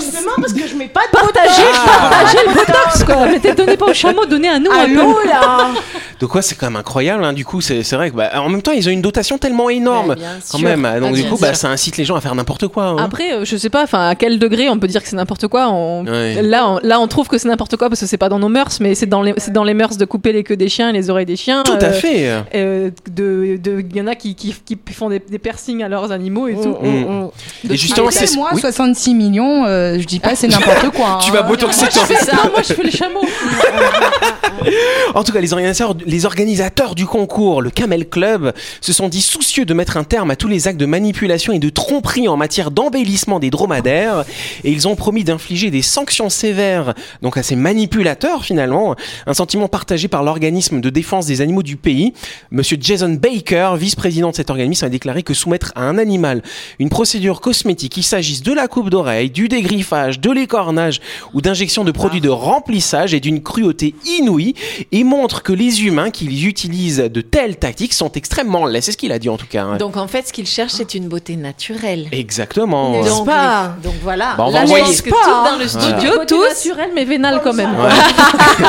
Justement 0.00 0.32
parce 0.36 0.52
que 0.52 0.66
je 0.66 0.74
mets 0.74 0.88
pas 0.88 1.02
de 1.06 1.10
Partagez, 1.12 1.62
botox. 1.62 1.78
partagez 1.86 2.38
le 2.46 2.54
botox, 2.54 3.04
quoi. 3.04 3.26
Mais 3.26 3.38
t'es 3.40 3.54
donné 3.54 3.76
pas 3.76 3.86
au 3.86 3.94
chameau, 3.94 4.24
donnez 4.26 4.48
à 4.48 4.58
nous 4.58 4.70
un 4.70 4.86
peu. 4.86 5.00
Allô 5.00 5.18
là 5.26 5.68
Donc 6.20 6.30
quoi, 6.30 6.42
c'est 6.42 6.54
quand 6.54 6.66
même 6.66 6.76
incroyable. 6.76 7.24
Hein. 7.24 7.32
Du 7.32 7.44
coup, 7.44 7.60
c'est 7.60 7.82
c'est 7.82 7.96
vrai 7.96 8.10
que 8.10 8.16
bah, 8.16 8.30
en 8.36 8.48
même 8.48 8.62
temps, 8.62 8.72
ils 8.72 8.88
ont 8.88 8.92
une 8.92 9.02
dotation 9.02 9.38
tellement 9.38 9.68
énorme 9.70 10.10
Ouais, 10.10 10.16
bien 10.16 10.38
quand 10.50 10.58
sûr. 10.58 10.68
même. 10.68 10.82
Donc 11.00 11.10
Ah, 11.10 11.14
du 11.16 11.22
bien 11.22 11.30
coup, 11.30 11.36
bah, 11.38 11.48
sûr. 11.48 11.56
ça 11.56 11.68
incite 11.68 11.96
les 11.96 12.04
gens 12.04 12.14
à 12.16 12.20
faire 12.20 12.34
n'importe 12.34 12.68
quoi. 12.68 12.84
hein. 12.84 12.96
Après, 12.98 13.32
euh, 13.32 13.44
je 13.44 13.56
sais 13.56 13.70
pas, 13.70 13.82
enfin, 13.92 14.08
à 14.08 14.14
quel 14.14 14.38
degré 14.38 14.68
on 14.68 14.78
peut 14.78 14.86
dire 14.86 15.02
que 15.02 15.08
c'est 15.08 15.16
n'importe 15.16 15.46
quoi. 15.48 15.68
On... 15.70 16.06
Ouais. 16.06 16.40
Là, 16.42 16.68
on, 16.68 16.80
là, 16.82 17.00
on 17.00 17.06
trouve 17.06 17.28
que 17.28 17.38
c'est 17.38 17.48
n'importe 17.48 17.76
quoi 17.76 17.88
parce 17.88 18.00
que 18.00 18.06
c'est 18.06 18.16
pas 18.16 18.28
dans 18.28 18.38
nos 18.38 18.48
mœurs, 18.48 18.80
mais 18.80 18.94
c'est 18.94 19.06
dans 19.06 19.22
les, 19.22 19.34
c'est 19.36 19.52
dans 19.52 19.64
les 19.64 19.74
mœurs 19.74 19.96
de 19.96 20.04
couper 20.04 20.32
les 20.32 20.42
queues 20.44 20.56
des 20.56 20.68
chiens 20.68 20.90
et 20.90 20.92
les 20.92 21.10
oreilles 21.10 21.26
des 21.26 21.36
chiens. 21.36 21.62
Tout 21.62 21.72
à 21.72 21.84
euh, 21.84 21.92
fait. 21.92 22.42
euh, 22.54 22.90
de, 23.10 23.58
de, 23.62 23.84
il 23.88 23.96
y 23.96 24.00
en 24.00 24.06
a 24.06 24.14
qui, 24.14 24.34
qui, 24.34 24.54
qui 24.54 24.78
font 24.92 25.10
des, 25.10 25.18
des 25.18 25.38
piercings 25.38 25.82
à 25.82 25.88
leurs 25.88 26.10
animaux 26.12 26.48
et 26.48 26.54
tout. 26.54 26.76
Mm. 26.80 27.28
De 27.64 27.74
Et 27.74 27.76
justement, 27.76 28.08
Après, 28.08 28.26
c'est 28.26 28.36
moi, 28.36 28.50
oui. 28.54 28.60
66 28.60 29.14
millions, 29.14 29.66
euh, 29.66 29.98
je 29.98 30.06
dis 30.06 30.20
pas 30.20 30.34
c'est 30.34 30.48
n'importe 30.48 30.90
quoi. 30.90 31.18
Tu 31.22 31.30
hein. 31.30 31.34
vas 31.34 31.42
botoxer 31.42 31.86
ton 31.88 32.00
C'est 32.06 32.16
ça, 32.16 32.36
moi 32.52 32.62
je 32.66 32.72
fais 32.72 32.82
le 32.82 32.90
chameau. 32.90 33.20
En 35.14 35.24
tout 35.24 35.32
cas, 35.32 35.40
les 35.40 35.52
organisateurs, 35.52 35.94
les 36.06 36.24
organisateurs 36.24 36.94
du 36.94 37.06
concours, 37.06 37.60
le 37.60 37.70
Camel 37.70 38.08
Club, 38.08 38.52
se 38.80 38.92
sont 38.92 39.08
dit 39.08 39.20
soucieux 39.20 39.64
de 39.64 39.74
mettre 39.74 39.96
un 39.96 40.04
terme 40.04 40.30
à 40.30 40.36
tous 40.36 40.48
les 40.48 40.68
actes 40.68 40.80
de 40.80 40.86
manipulation 40.86 41.52
et 41.52 41.58
de 41.58 41.68
tromperie 41.68 42.28
en 42.28 42.36
matière 42.36 42.70
d'embellissement 42.70 43.38
des 43.38 43.50
dromadaires, 43.50 44.24
et 44.64 44.70
ils 44.70 44.88
ont 44.88 44.96
promis 44.96 45.24
d'infliger 45.24 45.70
des 45.70 45.82
sanctions 45.82 46.30
sévères 46.30 46.94
donc 47.20 47.36
à 47.36 47.42
ces 47.42 47.56
manipulateurs 47.56 48.44
finalement, 48.44 48.96
un 49.26 49.34
sentiment 49.34 49.68
partagé 49.68 50.08
par 50.08 50.22
l'organisme 50.22 50.80
de 50.80 50.90
défense 50.90 51.26
des 51.26 51.40
animaux 51.40 51.62
du 51.62 51.76
pays. 51.76 52.12
Monsieur 52.50 52.76
Jason 52.80 53.10
Baker, 53.10 53.74
vice-président 53.76 54.30
de 54.30 54.36
cet 54.36 54.50
organisme, 54.50 54.84
a 54.84 54.88
déclaré 54.88 55.22
que 55.22 55.34
soumettre 55.34 55.72
à 55.74 55.82
un 55.82 55.98
animal 55.98 56.42
une 56.78 56.88
procédure 56.88 57.40
cosmétique, 57.40 57.92
qu'il 57.92 58.02
s'agisse 58.02 58.42
de 58.42 58.52
la 58.52 58.68
coupe 58.68 58.90
d'oreille, 58.90 59.30
du 59.30 59.48
dégriffage, 59.48 60.20
de 60.20 60.30
l'écornage 60.30 61.00
ou 61.34 61.40
d'injection 61.40 61.84
de 61.84 61.92
produits 61.92 62.20
de 62.20 62.28
remplissage, 62.28 63.14
est 63.14 63.20
d'une 63.20 63.42
cruauté 63.42 63.94
inouïe 64.18 64.51
et 64.92 65.04
montre 65.04 65.42
que 65.42 65.52
les 65.52 65.84
humains 65.84 66.10
qui 66.10 66.26
utilisent 66.46 66.98
de 66.98 67.20
telles 67.20 67.56
tactiques 67.56 67.92
sont 67.94 68.10
extrêmement 68.12 68.66
laids. 68.66 68.80
C'est 68.80 68.92
ce 68.92 68.96
qu'il 68.96 69.12
a 69.12 69.18
dit 69.18 69.28
en 69.28 69.36
tout 69.36 69.46
cas. 69.48 69.64
hein. 69.64 69.76
Donc 69.76 69.96
en 69.96 70.06
fait, 70.08 70.26
ce 70.28 70.32
qu'ils 70.32 70.46
cherchent, 70.46 70.72
c'est 70.72 70.94
une 70.94 71.08
beauté 71.08 71.36
naturelle. 71.36 72.08
Exactement. 72.12 72.92
N'est-ce 72.92 73.08
Donc, 73.08 73.26
pas 73.26 73.74
les- 73.76 73.82
donc 73.88 73.94
voilà. 74.02 74.34
Bah, 74.36 74.44
on 74.46 74.50
va 74.50 74.60
Là, 74.60 74.66
je 74.66 74.72
envoyer- 74.72 74.84
pense 74.84 75.02
que 75.02 75.10
Pas, 75.10 75.16
tout 75.24 75.30
dans 75.30 75.58
le 75.58 75.66
Voilà. 75.66 75.98
studio, 75.98 76.12
Beauté 76.18 76.26
tous. 76.34 76.48
naturelle 76.48 76.90
mais 76.94 77.04
vénale 77.04 77.40
quand 77.44 77.52
même. 77.54 77.74
Ouais. 77.78 77.88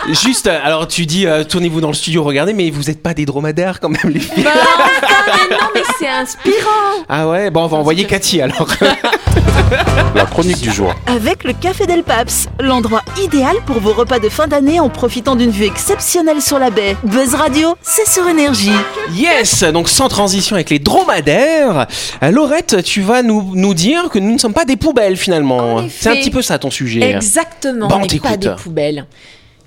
Juste, 0.09 0.47
euh, 0.47 0.59
alors 0.63 0.87
tu 0.87 1.05
dis, 1.05 1.27
euh, 1.27 1.43
tournez-vous 1.43 1.81
dans 1.81 1.89
le 1.89 1.93
studio, 1.93 2.23
regardez, 2.23 2.53
mais 2.53 2.69
vous 2.69 2.83
n'êtes 2.83 3.01
pas 3.01 3.13
des 3.13 3.25
dromadaires 3.25 3.79
quand 3.79 3.89
même, 3.89 4.11
les 4.11 4.19
filles. 4.19 4.43
Bah, 4.43 4.51
enfin, 4.55 5.45
mais 5.49 5.55
non, 5.55 5.67
mais 5.75 5.81
c'est 5.99 6.07
inspirant. 6.07 7.05
Ah 7.07 7.27
ouais, 7.27 7.49
bon, 7.49 7.63
on 7.63 7.67
va 7.67 7.77
envoyer 7.77 8.05
Cathy 8.05 8.41
alors. 8.41 8.67
La 10.15 10.25
chronique 10.25 10.59
du 10.59 10.71
jour. 10.71 10.93
Avec 11.07 11.43
le 11.43 11.53
Café 11.53 11.85
Del 11.85 12.03
Paps, 12.03 12.47
l'endroit 12.59 13.03
idéal 13.23 13.55
pour 13.65 13.79
vos 13.79 13.93
repas 13.93 14.19
de 14.19 14.27
fin 14.27 14.47
d'année 14.47 14.79
en 14.79 14.89
profitant 14.89 15.35
d'une 15.35 15.51
vue 15.51 15.65
exceptionnelle 15.65 16.41
sur 16.41 16.59
la 16.59 16.69
baie. 16.69 16.97
Buzz 17.03 17.35
Radio, 17.35 17.75
c'est 17.81 18.07
sur 18.07 18.27
énergie. 18.27 18.71
Yes, 19.13 19.63
donc 19.63 19.87
sans 19.87 20.09
transition 20.09 20.55
avec 20.55 20.69
les 20.69 20.79
dromadaires. 20.79 21.87
Laurette, 22.21 22.83
tu 22.83 23.01
vas 23.01 23.23
nous, 23.23 23.51
nous 23.53 23.73
dire 23.73 24.09
que 24.09 24.19
nous 24.19 24.33
ne 24.33 24.37
sommes 24.37 24.53
pas 24.53 24.65
des 24.65 24.75
poubelles 24.75 25.15
finalement. 25.15 25.75
En 25.75 25.87
C'est 25.89 26.09
un 26.09 26.15
petit 26.15 26.31
peu 26.31 26.41
ça 26.41 26.59
ton 26.59 26.71
sujet. 26.71 27.11
Exactement. 27.11 27.87
Bon, 27.87 28.01
on 28.03 28.05
n'est 28.05 28.19
pas 28.19 28.37
des 28.37 28.49
poubelles. 28.55 29.05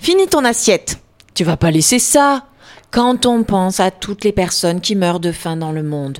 Finis 0.04 0.26
ton 0.26 0.44
assiette. 0.44 0.98
Tu 1.32 1.44
vas 1.44 1.56
pas 1.56 1.70
laisser 1.70 1.98
ça. 1.98 2.44
Quand 2.90 3.24
on 3.24 3.42
pense 3.42 3.80
à 3.80 3.90
toutes 3.90 4.22
les 4.22 4.32
personnes 4.32 4.82
qui 4.82 4.96
meurent 4.96 5.18
de 5.18 5.32
faim 5.32 5.56
dans 5.56 5.72
le 5.72 5.82
monde. 5.82 6.18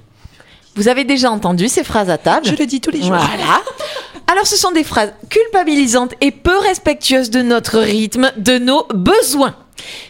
Vous 0.74 0.88
avez 0.88 1.04
déjà 1.04 1.30
entendu 1.30 1.68
ces 1.68 1.84
phrases 1.84 2.08
à 2.08 2.16
table? 2.16 2.46
Je 2.46 2.56
le 2.56 2.64
dis 2.64 2.80
tous 2.80 2.90
les 2.90 3.02
jours. 3.02 3.10
Voilà. 3.10 3.62
Alors 4.26 4.46
ce 4.46 4.56
sont 4.56 4.72
des 4.72 4.84
phrases 4.84 5.12
culpabilisantes 5.28 6.14
et 6.22 6.30
peu 6.30 6.56
respectueuses 6.60 7.28
de 7.28 7.42
notre 7.42 7.78
rythme, 7.78 8.32
de 8.38 8.56
nos 8.56 8.86
besoins. 8.94 9.54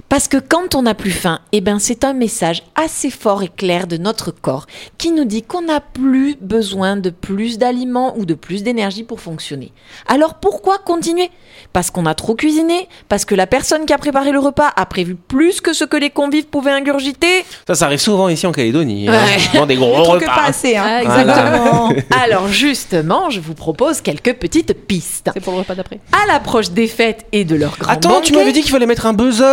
Parce 0.09 0.29
que 0.29 0.37
quand 0.37 0.77
on 0.77 0.83
n'a 0.83 0.95
plus 0.95 1.11
faim, 1.11 1.41
eh 1.51 1.61
ben 1.61 1.79
c'est 1.81 2.05
un 2.05 2.13
message 2.13 2.63
assez 2.77 3.11
fort 3.11 3.43
et 3.43 3.49
clair 3.49 3.89
de 3.89 3.97
notre 3.97 4.31
corps 4.31 4.67
qui 4.97 5.11
nous 5.11 5.25
dit 5.25 5.43
qu'on 5.43 5.63
n'a 5.63 5.81
plus 5.81 6.37
besoin 6.41 6.97
de 6.97 7.11
plus 7.11 7.59
d'aliments 7.59 8.15
ou 8.17 8.25
de 8.25 8.35
plus 8.35 8.63
d'énergie 8.63 9.03
pour 9.03 9.21
fonctionner. 9.21 9.73
Alors 10.07 10.35
pourquoi 10.35 10.79
continuer? 10.79 11.31
Parce 11.73 11.91
qu'on 11.91 12.07
a 12.07 12.15
trop 12.15 12.35
cuisiné 12.37 12.89
Parce 13.09 13.25
que 13.25 13.35
la 13.35 13.47
personne 13.49 13.87
qui 13.87 13.93
a 13.93 13.99
préparé 13.99 14.31
le 14.31 14.39
repas 14.39 14.71
a 14.77 14.87
prévu 14.87 15.17
plus 15.17 15.61
que 15.61 15.73
ce 15.73 15.85
que 15.85 15.97
les 15.97 16.11
convives 16.11 16.47
pouvaient 16.47 16.71
ingurgiter 16.71 17.45
Ça, 17.67 17.75
ça 17.75 17.87
arrive 17.87 17.99
souvent 17.99 18.29
ici 18.29 18.47
en 18.47 18.53
Calédonie. 18.53 19.09
hein. 19.09 19.13
Ouais. 19.13 19.39
Souvent 19.41 19.67
des 19.67 19.75
gros 19.77 20.03
que 20.05 20.09
repas. 20.25 20.27
pas 20.27 20.45
assez. 20.47 20.77
Hein. 20.77 20.85
Ah, 20.87 21.01
Voilà. 21.05 21.23
exactement. 21.23 21.93
Alors 22.23 22.49
justement, 22.49 23.31
je 23.31 23.41
vous 23.41 23.55
propose 23.55 24.01
quelques 24.01 24.35
petites 24.35 24.75
pistes. 24.87 25.31
C'est 25.35 25.41
pour 25.41 25.55
le 25.55 25.61
repas 25.61 25.75
d'après. 25.75 25.99
À 26.13 26.27
l'approche 26.33 26.71
des 26.71 26.87
fêtes 26.87 27.27
et 27.33 27.45
de 27.45 27.57
leur 27.57 27.77
grand 27.79 27.93
Attends, 27.93 28.21
tu 28.21 28.33
m'avais 28.35 28.53
dit 28.53 28.61
qu'il 28.61 28.71
fallait 28.71 28.87
mettre 28.87 29.07
un 29.07 29.13
buzzer. 29.15 29.45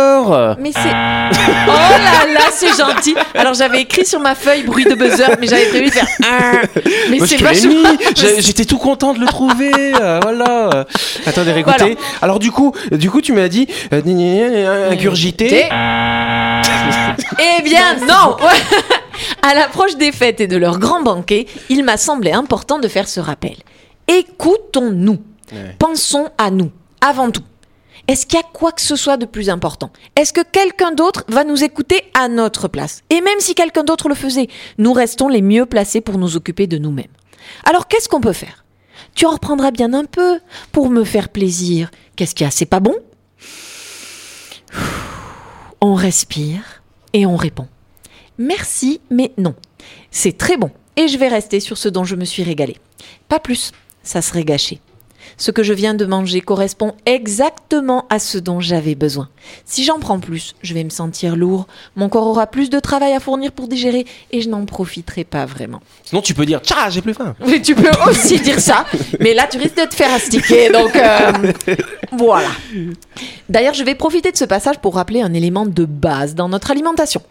Mais 0.58 0.72
c'est. 0.72 0.80
Oh 0.82 1.70
là 1.70 2.32
là, 2.32 2.40
c'est 2.52 2.76
gentil. 2.76 3.14
Alors 3.34 3.54
j'avais 3.54 3.82
écrit 3.82 4.04
sur 4.06 4.20
ma 4.20 4.34
feuille 4.34 4.62
bruit 4.62 4.84
de 4.84 4.94
buzzer, 4.94 5.36
mais 5.40 5.46
j'avais 5.46 5.66
prévu 5.66 5.86
de 5.86 5.90
faire 5.90 6.06
un. 6.24 6.60
Mais 7.10 7.18
Moi, 7.18 7.26
c'est 7.26 7.36
vachement. 7.36 7.90
J'étais 8.38 8.64
tout 8.64 8.78
content 8.78 9.14
de 9.14 9.20
le 9.20 9.26
trouver. 9.26 9.72
euh, 10.00 10.20
voilà. 10.22 10.86
Attendez, 11.26 11.52
réécoutez. 11.52 11.78
Voilà. 11.78 11.94
Alors 12.20 12.38
du 12.38 12.50
coup, 12.50 12.72
du 12.90 13.10
coup, 13.10 13.20
tu 13.20 13.32
m'as 13.32 13.48
dit 13.48 13.66
euh, 13.92 14.90
ingurgité. 14.90 15.68
Eh 17.38 17.62
bien 17.62 17.96
non 18.08 18.36
À 19.42 19.54
l'approche 19.54 19.96
des 19.96 20.12
fêtes 20.12 20.40
et 20.40 20.46
de 20.46 20.56
leur 20.56 20.78
grand 20.78 21.02
banquet, 21.02 21.46
il 21.68 21.84
m'a 21.84 21.96
semblé 21.96 22.32
important 22.32 22.78
de 22.78 22.88
faire 22.88 23.08
ce 23.08 23.20
rappel. 23.20 23.56
Écoutons-nous. 24.08 25.18
Ouais. 25.52 25.76
Pensons 25.78 26.28
à 26.38 26.50
nous, 26.50 26.70
avant 27.00 27.30
tout. 27.30 27.42
Est-ce 28.08 28.26
qu'il 28.26 28.38
y 28.38 28.42
a 28.42 28.46
quoi 28.52 28.72
que 28.72 28.80
ce 28.80 28.96
soit 28.96 29.16
de 29.16 29.26
plus 29.26 29.48
important? 29.48 29.90
Est-ce 30.16 30.32
que 30.32 30.40
quelqu'un 30.42 30.92
d'autre 30.92 31.24
va 31.28 31.44
nous 31.44 31.62
écouter 31.62 32.02
à 32.14 32.28
notre 32.28 32.68
place? 32.68 33.02
Et 33.10 33.20
même 33.20 33.38
si 33.38 33.54
quelqu'un 33.54 33.84
d'autre 33.84 34.08
le 34.08 34.14
faisait, 34.14 34.48
nous 34.78 34.92
restons 34.92 35.28
les 35.28 35.42
mieux 35.42 35.66
placés 35.66 36.00
pour 36.00 36.18
nous 36.18 36.36
occuper 36.36 36.66
de 36.66 36.78
nous-mêmes. 36.78 37.06
Alors 37.64 37.86
qu'est-ce 37.86 38.08
qu'on 38.08 38.20
peut 38.20 38.32
faire? 38.32 38.64
Tu 39.14 39.26
en 39.26 39.30
reprendras 39.30 39.70
bien 39.70 39.94
un 39.94 40.04
peu 40.04 40.40
pour 40.72 40.90
me 40.90 41.04
faire 41.04 41.28
plaisir. 41.28 41.90
Qu'est-ce 42.16 42.34
qu'il 42.34 42.44
y 42.44 42.48
a? 42.48 42.50
C'est 42.50 42.66
pas 42.66 42.80
bon? 42.80 42.96
On 45.80 45.94
respire 45.94 46.82
et 47.12 47.26
on 47.26 47.36
répond. 47.36 47.68
Merci, 48.38 49.00
mais 49.10 49.32
non. 49.38 49.54
C'est 50.10 50.36
très 50.36 50.56
bon 50.56 50.70
et 50.96 51.08
je 51.08 51.18
vais 51.18 51.28
rester 51.28 51.60
sur 51.60 51.78
ce 51.78 51.88
dont 51.88 52.04
je 52.04 52.16
me 52.16 52.24
suis 52.24 52.42
régalé. 52.42 52.76
Pas 53.28 53.38
plus, 53.38 53.72
ça 54.02 54.22
serait 54.22 54.44
gâché. 54.44 54.80
Ce 55.36 55.50
que 55.50 55.62
je 55.62 55.72
viens 55.72 55.94
de 55.94 56.04
manger 56.04 56.40
correspond 56.40 56.94
exactement 57.06 58.06
à 58.10 58.18
ce 58.18 58.38
dont 58.38 58.60
j'avais 58.60 58.94
besoin. 58.94 59.28
Si 59.64 59.84
j'en 59.84 59.98
prends 59.98 60.20
plus, 60.20 60.54
je 60.62 60.74
vais 60.74 60.84
me 60.84 60.90
sentir 60.90 61.36
lourd, 61.36 61.66
mon 61.96 62.08
corps 62.08 62.26
aura 62.26 62.46
plus 62.46 62.70
de 62.70 62.78
travail 62.80 63.12
à 63.12 63.20
fournir 63.20 63.52
pour 63.52 63.68
digérer 63.68 64.06
et 64.30 64.40
je 64.40 64.48
n'en 64.48 64.64
profiterai 64.64 65.24
pas 65.24 65.46
vraiment. 65.46 65.80
Sinon, 66.04 66.22
tu 66.22 66.34
peux 66.34 66.46
dire 66.46 66.60
Tcha, 66.60 66.90
j'ai 66.90 67.02
plus 67.02 67.14
faim. 67.14 67.34
Mais 67.46 67.60
tu 67.60 67.74
peux 67.74 67.90
aussi 68.08 68.40
dire 68.40 68.60
ça, 68.60 68.86
mais 69.20 69.34
là 69.34 69.46
tu 69.50 69.58
risques 69.58 69.76
de 69.76 69.86
te 69.86 69.94
faire 69.94 70.12
astiquer, 70.12 70.70
donc 70.70 70.94
euh, 70.96 71.32
voilà. 72.12 72.48
D'ailleurs, 73.48 73.74
je 73.74 73.84
vais 73.84 73.94
profiter 73.94 74.32
de 74.32 74.36
ce 74.36 74.44
passage 74.44 74.78
pour 74.78 74.94
rappeler 74.94 75.22
un 75.22 75.34
élément 75.34 75.66
de 75.66 75.84
base 75.84 76.34
dans 76.34 76.48
notre 76.48 76.70
alimentation. 76.70 77.22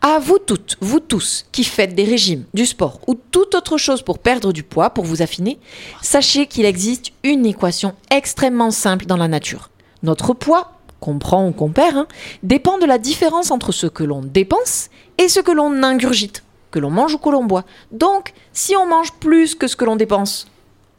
À 0.00 0.18
vous 0.18 0.38
toutes, 0.38 0.76
vous 0.80 1.00
tous, 1.00 1.46
qui 1.52 1.64
faites 1.64 1.94
des 1.94 2.04
régimes, 2.04 2.44
du 2.54 2.66
sport 2.66 3.00
ou 3.06 3.14
toute 3.14 3.54
autre 3.54 3.78
chose 3.78 4.02
pour 4.02 4.18
perdre 4.18 4.52
du 4.52 4.62
poids, 4.62 4.90
pour 4.90 5.04
vous 5.04 5.22
affiner, 5.22 5.58
sachez 6.02 6.46
qu'il 6.46 6.64
existe 6.64 7.12
une 7.22 7.33
équation 7.42 7.94
extrêmement 8.10 8.70
simple 8.70 9.06
dans 9.06 9.16
la 9.16 9.28
nature. 9.28 9.70
Notre 10.02 10.34
poids, 10.34 10.72
qu'on 11.00 11.18
prend 11.18 11.48
ou 11.48 11.52
qu'on 11.52 11.70
perd, 11.70 11.96
hein, 11.96 12.06
dépend 12.42 12.78
de 12.78 12.86
la 12.86 12.98
différence 12.98 13.50
entre 13.50 13.72
ce 13.72 13.86
que 13.86 14.04
l'on 14.04 14.22
dépense 14.22 14.90
et 15.18 15.28
ce 15.28 15.40
que 15.40 15.50
l'on 15.50 15.82
ingurgite, 15.82 16.44
que 16.70 16.78
l'on 16.78 16.90
mange 16.90 17.14
ou 17.14 17.18
que 17.18 17.28
l'on 17.30 17.44
boit. 17.44 17.64
Donc, 17.92 18.32
si 18.52 18.76
on 18.76 18.86
mange 18.86 19.12
plus 19.12 19.54
que 19.54 19.66
ce 19.66 19.76
que 19.76 19.84
l'on 19.84 19.96
dépense, 19.96 20.46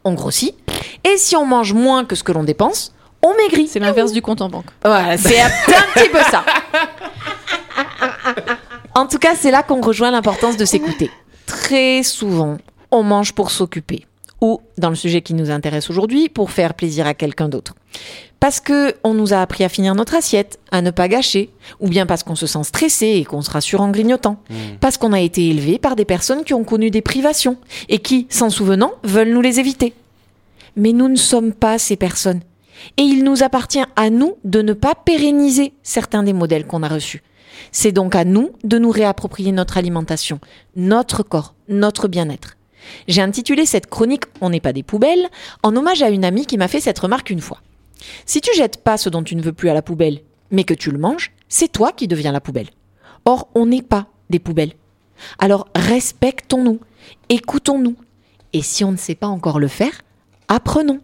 on 0.04 0.14
grossit. 0.14 0.54
Et 1.04 1.16
si 1.16 1.36
on 1.36 1.46
mange 1.46 1.72
moins 1.72 2.04
que 2.04 2.14
ce 2.14 2.22
que 2.22 2.32
l'on 2.32 2.44
dépense, 2.44 2.92
on 3.22 3.34
maigrit. 3.36 3.68
C'est 3.68 3.80
l'inverse 3.80 4.12
du 4.12 4.22
compte 4.22 4.40
en 4.40 4.48
banque. 4.48 4.66
Voilà, 4.84 5.16
c'est 5.18 5.40
un 5.40 5.48
petit 5.94 6.08
peu 6.08 6.20
ça. 6.30 6.44
En 8.94 9.06
tout 9.06 9.18
cas, 9.18 9.34
c'est 9.34 9.50
là 9.50 9.62
qu'on 9.62 9.80
rejoint 9.80 10.10
l'importance 10.10 10.56
de 10.56 10.64
s'écouter. 10.64 11.10
Très 11.46 12.02
souvent, 12.02 12.56
on 12.90 13.02
mange 13.02 13.32
pour 13.34 13.50
s'occuper. 13.50 14.06
Ou, 14.40 14.60
dans 14.76 14.90
le 14.90 14.96
sujet 14.96 15.22
qui 15.22 15.34
nous 15.34 15.50
intéresse 15.50 15.88
aujourd'hui, 15.88 16.28
pour 16.28 16.50
faire 16.50 16.74
plaisir 16.74 17.06
à 17.06 17.14
quelqu'un 17.14 17.48
d'autre. 17.48 17.74
Parce 18.38 18.60
que 18.60 18.94
on 19.02 19.14
nous 19.14 19.32
a 19.32 19.40
appris 19.40 19.64
à 19.64 19.68
finir 19.68 19.94
notre 19.94 20.14
assiette, 20.14 20.58
à 20.70 20.82
ne 20.82 20.90
pas 20.90 21.08
gâcher, 21.08 21.50
ou 21.80 21.88
bien 21.88 22.04
parce 22.04 22.22
qu'on 22.22 22.34
se 22.34 22.46
sent 22.46 22.64
stressé 22.64 23.06
et 23.06 23.24
qu'on 23.24 23.40
se 23.40 23.50
rassure 23.50 23.80
en 23.80 23.90
grignotant. 23.90 24.36
Parce 24.80 24.98
qu'on 24.98 25.12
a 25.12 25.20
été 25.20 25.48
élevé 25.48 25.78
par 25.78 25.96
des 25.96 26.04
personnes 26.04 26.44
qui 26.44 26.52
ont 26.52 26.64
connu 26.64 26.90
des 26.90 27.00
privations 27.00 27.56
et 27.88 27.98
qui, 27.98 28.26
s'en 28.28 28.50
souvenant, 28.50 28.92
veulent 29.04 29.32
nous 29.32 29.40
les 29.40 29.58
éviter. 29.58 29.94
Mais 30.76 30.92
nous 30.92 31.08
ne 31.08 31.16
sommes 31.16 31.52
pas 31.52 31.78
ces 31.78 31.96
personnes. 31.96 32.40
Et 32.98 33.02
il 33.02 33.24
nous 33.24 33.42
appartient 33.42 33.84
à 33.96 34.10
nous 34.10 34.36
de 34.44 34.60
ne 34.60 34.74
pas 34.74 34.94
pérenniser 34.94 35.72
certains 35.82 36.22
des 36.22 36.34
modèles 36.34 36.66
qu'on 36.66 36.82
a 36.82 36.88
reçus. 36.88 37.22
C'est 37.72 37.92
donc 37.92 38.14
à 38.14 38.24
nous 38.24 38.50
de 38.64 38.78
nous 38.78 38.90
réapproprier 38.90 39.50
notre 39.50 39.78
alimentation, 39.78 40.40
notre 40.76 41.22
corps, 41.22 41.54
notre 41.68 42.06
bien-être. 42.06 42.55
J'ai 43.08 43.22
intitulé 43.22 43.66
cette 43.66 43.88
chronique 43.88 44.24
On 44.40 44.50
n'est 44.50 44.60
pas 44.60 44.72
des 44.72 44.82
poubelles 44.82 45.28
en 45.62 45.74
hommage 45.76 46.02
à 46.02 46.10
une 46.10 46.24
amie 46.24 46.46
qui 46.46 46.58
m'a 46.58 46.68
fait 46.68 46.80
cette 46.80 46.98
remarque 46.98 47.30
une 47.30 47.40
fois. 47.40 47.60
Si 48.24 48.40
tu 48.40 48.54
jettes 48.54 48.82
pas 48.82 48.96
ce 48.96 49.08
dont 49.08 49.22
tu 49.22 49.36
ne 49.36 49.42
veux 49.42 49.52
plus 49.52 49.68
à 49.68 49.74
la 49.74 49.82
poubelle, 49.82 50.20
mais 50.50 50.64
que 50.64 50.74
tu 50.74 50.90
le 50.90 50.98
manges, 50.98 51.32
c'est 51.48 51.72
toi 51.72 51.92
qui 51.92 52.08
deviens 52.08 52.32
la 52.32 52.40
poubelle. 52.40 52.70
Or, 53.24 53.48
on 53.54 53.66
n'est 53.66 53.82
pas 53.82 54.06
des 54.30 54.38
poubelles. 54.38 54.74
Alors 55.38 55.68
respectons-nous, 55.74 56.80
écoutons-nous. 57.28 57.96
Et 58.52 58.62
si 58.62 58.84
on 58.84 58.92
ne 58.92 58.96
sait 58.96 59.14
pas 59.14 59.26
encore 59.26 59.58
le 59.58 59.68
faire, 59.68 60.02
apprenons. 60.48 61.00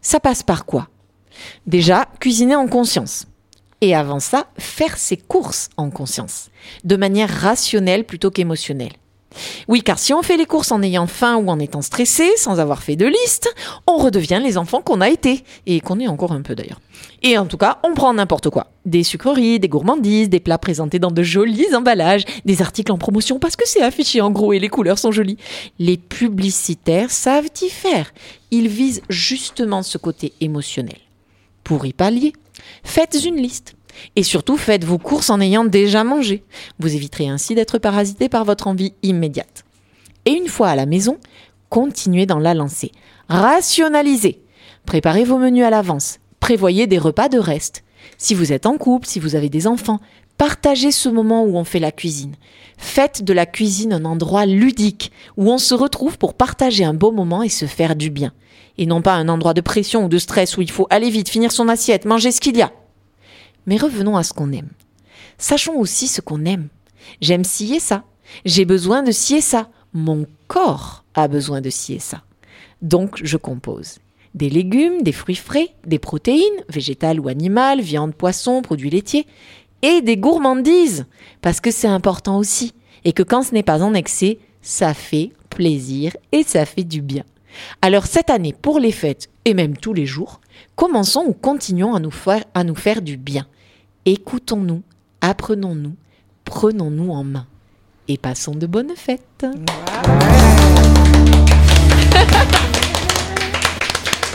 Ça 0.00 0.20
passe 0.20 0.42
par 0.42 0.64
quoi? 0.64 0.88
Déjà, 1.66 2.06
cuisiner 2.20 2.56
en 2.56 2.68
conscience. 2.68 3.26
Et 3.80 3.94
avant 3.94 4.20
ça, 4.20 4.46
faire 4.58 4.98
ses 4.98 5.16
courses 5.16 5.70
en 5.76 5.90
conscience, 5.90 6.50
de 6.84 6.96
manière 6.96 7.30
rationnelle 7.30 8.04
plutôt 8.04 8.30
qu'émotionnelle. 8.30 8.92
Oui, 9.68 9.82
car 9.82 9.98
si 9.98 10.12
on 10.12 10.22
fait 10.22 10.36
les 10.36 10.46
courses 10.46 10.72
en 10.72 10.82
ayant 10.82 11.06
faim 11.06 11.36
ou 11.36 11.48
en 11.48 11.58
étant 11.58 11.82
stressé, 11.82 12.28
sans 12.36 12.60
avoir 12.60 12.82
fait 12.82 12.96
de 12.96 13.06
liste, 13.06 13.54
on 13.86 13.96
redevient 13.96 14.40
les 14.42 14.58
enfants 14.58 14.80
qu'on 14.80 15.00
a 15.00 15.08
été, 15.08 15.44
et 15.66 15.80
qu'on 15.80 16.00
est 16.00 16.08
encore 16.08 16.32
un 16.32 16.42
peu 16.42 16.54
d'ailleurs. 16.54 16.80
Et 17.22 17.38
en 17.38 17.46
tout 17.46 17.56
cas, 17.56 17.78
on 17.84 17.94
prend 17.94 18.12
n'importe 18.14 18.50
quoi. 18.50 18.68
Des 18.86 19.04
sucreries, 19.04 19.60
des 19.60 19.68
gourmandises, 19.68 20.28
des 20.28 20.40
plats 20.40 20.58
présentés 20.58 20.98
dans 20.98 21.10
de 21.10 21.22
jolis 21.22 21.74
emballages, 21.74 22.24
des 22.44 22.62
articles 22.62 22.92
en 22.92 22.98
promotion 22.98 23.38
parce 23.38 23.56
que 23.56 23.68
c'est 23.68 23.82
affiché 23.82 24.20
en 24.20 24.30
gros 24.30 24.52
et 24.52 24.58
les 24.58 24.68
couleurs 24.68 24.98
sont 24.98 25.12
jolies. 25.12 25.38
Les 25.78 25.96
publicitaires 25.96 27.10
savent 27.10 27.50
y 27.62 27.68
faire. 27.68 28.12
Ils 28.50 28.68
visent 28.68 29.02
justement 29.08 29.82
ce 29.82 29.98
côté 29.98 30.32
émotionnel. 30.40 30.98
Pour 31.62 31.84
y 31.84 31.92
pallier, 31.92 32.32
faites 32.84 33.22
une 33.24 33.36
liste. 33.36 33.74
Et 34.16 34.22
surtout, 34.22 34.56
faites 34.56 34.84
vos 34.84 34.98
courses 34.98 35.30
en 35.30 35.40
ayant 35.40 35.64
déjà 35.64 36.04
mangé. 36.04 36.44
Vous 36.78 36.94
éviterez 36.94 37.28
ainsi 37.28 37.54
d'être 37.54 37.78
parasité 37.78 38.28
par 38.28 38.44
votre 38.44 38.66
envie 38.66 38.94
immédiate. 39.02 39.64
Et 40.24 40.32
une 40.32 40.48
fois 40.48 40.68
à 40.68 40.76
la 40.76 40.86
maison, 40.86 41.18
continuez 41.68 42.26
dans 42.26 42.38
la 42.38 42.54
lancée. 42.54 42.92
Rationalisez. 43.28 44.42
Préparez 44.86 45.24
vos 45.24 45.38
menus 45.38 45.64
à 45.64 45.70
l'avance. 45.70 46.18
Prévoyez 46.40 46.86
des 46.86 46.98
repas 46.98 47.28
de 47.28 47.38
reste. 47.38 47.84
Si 48.18 48.34
vous 48.34 48.52
êtes 48.52 48.66
en 48.66 48.76
couple, 48.76 49.06
si 49.06 49.20
vous 49.20 49.34
avez 49.34 49.48
des 49.48 49.66
enfants, 49.66 50.00
partagez 50.36 50.90
ce 50.90 51.08
moment 51.08 51.44
où 51.44 51.56
on 51.56 51.64
fait 51.64 51.78
la 51.78 51.92
cuisine. 51.92 52.34
Faites 52.78 53.22
de 53.22 53.32
la 53.32 53.46
cuisine 53.46 53.92
un 53.92 54.04
endroit 54.04 54.46
ludique 54.46 55.12
où 55.36 55.50
on 55.50 55.58
se 55.58 55.74
retrouve 55.74 56.18
pour 56.18 56.34
partager 56.34 56.84
un 56.84 56.94
beau 56.94 57.12
moment 57.12 57.42
et 57.42 57.48
se 57.48 57.66
faire 57.66 57.94
du 57.94 58.10
bien. 58.10 58.32
Et 58.78 58.86
non 58.86 59.02
pas 59.02 59.14
un 59.14 59.28
endroit 59.28 59.52
de 59.52 59.60
pression 59.60 60.06
ou 60.06 60.08
de 60.08 60.18
stress 60.18 60.56
où 60.56 60.62
il 60.62 60.70
faut 60.70 60.86
aller 60.90 61.10
vite, 61.10 61.28
finir 61.28 61.52
son 61.52 61.68
assiette, 61.68 62.06
manger 62.06 62.32
ce 62.32 62.40
qu'il 62.40 62.56
y 62.56 62.62
a. 62.62 62.72
Mais 63.66 63.76
revenons 63.76 64.16
à 64.16 64.22
ce 64.22 64.32
qu'on 64.32 64.52
aime. 64.52 64.70
Sachons 65.38 65.78
aussi 65.78 66.08
ce 66.08 66.20
qu'on 66.20 66.44
aime. 66.44 66.68
J'aime 67.20 67.44
scier 67.44 67.80
ça. 67.80 68.04
J'ai 68.44 68.64
besoin 68.64 69.02
de 69.02 69.12
scier 69.12 69.40
ça. 69.40 69.68
Mon 69.92 70.26
corps 70.48 71.04
a 71.14 71.28
besoin 71.28 71.60
de 71.60 71.70
scier 71.70 71.98
ça. 71.98 72.22
Donc 72.82 73.20
je 73.22 73.36
compose. 73.36 73.98
Des 74.34 74.48
légumes, 74.48 75.02
des 75.02 75.12
fruits 75.12 75.34
frais, 75.34 75.70
des 75.86 75.98
protéines, 75.98 76.44
végétales 76.68 77.18
ou 77.18 77.28
animales, 77.28 77.80
viande, 77.80 78.14
poisson, 78.14 78.62
produits 78.62 78.90
laitiers, 78.90 79.26
et 79.82 80.02
des 80.02 80.16
gourmandises, 80.16 81.06
parce 81.40 81.60
que 81.60 81.70
c'est 81.70 81.88
important 81.88 82.38
aussi, 82.38 82.74
et 83.04 83.12
que 83.12 83.22
quand 83.22 83.42
ce 83.42 83.54
n'est 83.54 83.62
pas 83.62 83.82
en 83.82 83.94
excès, 83.94 84.38
ça 84.62 84.94
fait 84.94 85.32
plaisir 85.48 86.16
et 86.32 86.42
ça 86.42 86.66
fait 86.66 86.84
du 86.84 87.02
bien. 87.02 87.24
Alors 87.82 88.06
cette 88.06 88.30
année, 88.30 88.54
pour 88.60 88.78
les 88.78 88.92
fêtes, 88.92 89.30
et 89.44 89.54
même 89.54 89.76
tous 89.76 89.94
les 89.94 90.06
jours, 90.06 90.39
commençons 90.76 91.24
ou 91.26 91.32
continuons 91.32 91.94
à 91.94 92.00
nous 92.00 92.10
faire, 92.74 93.02
du 93.02 93.16
bien. 93.16 93.46
Écoutons-nous, 94.04 94.82
apprenons-nous, 95.20 95.94
prenons-nous 96.44 97.10
en 97.10 97.24
main. 97.24 97.46
Et 98.08 98.18
passons 98.18 98.54
de 98.54 98.66
bonnes 98.66 98.96
fêtes. 98.96 99.46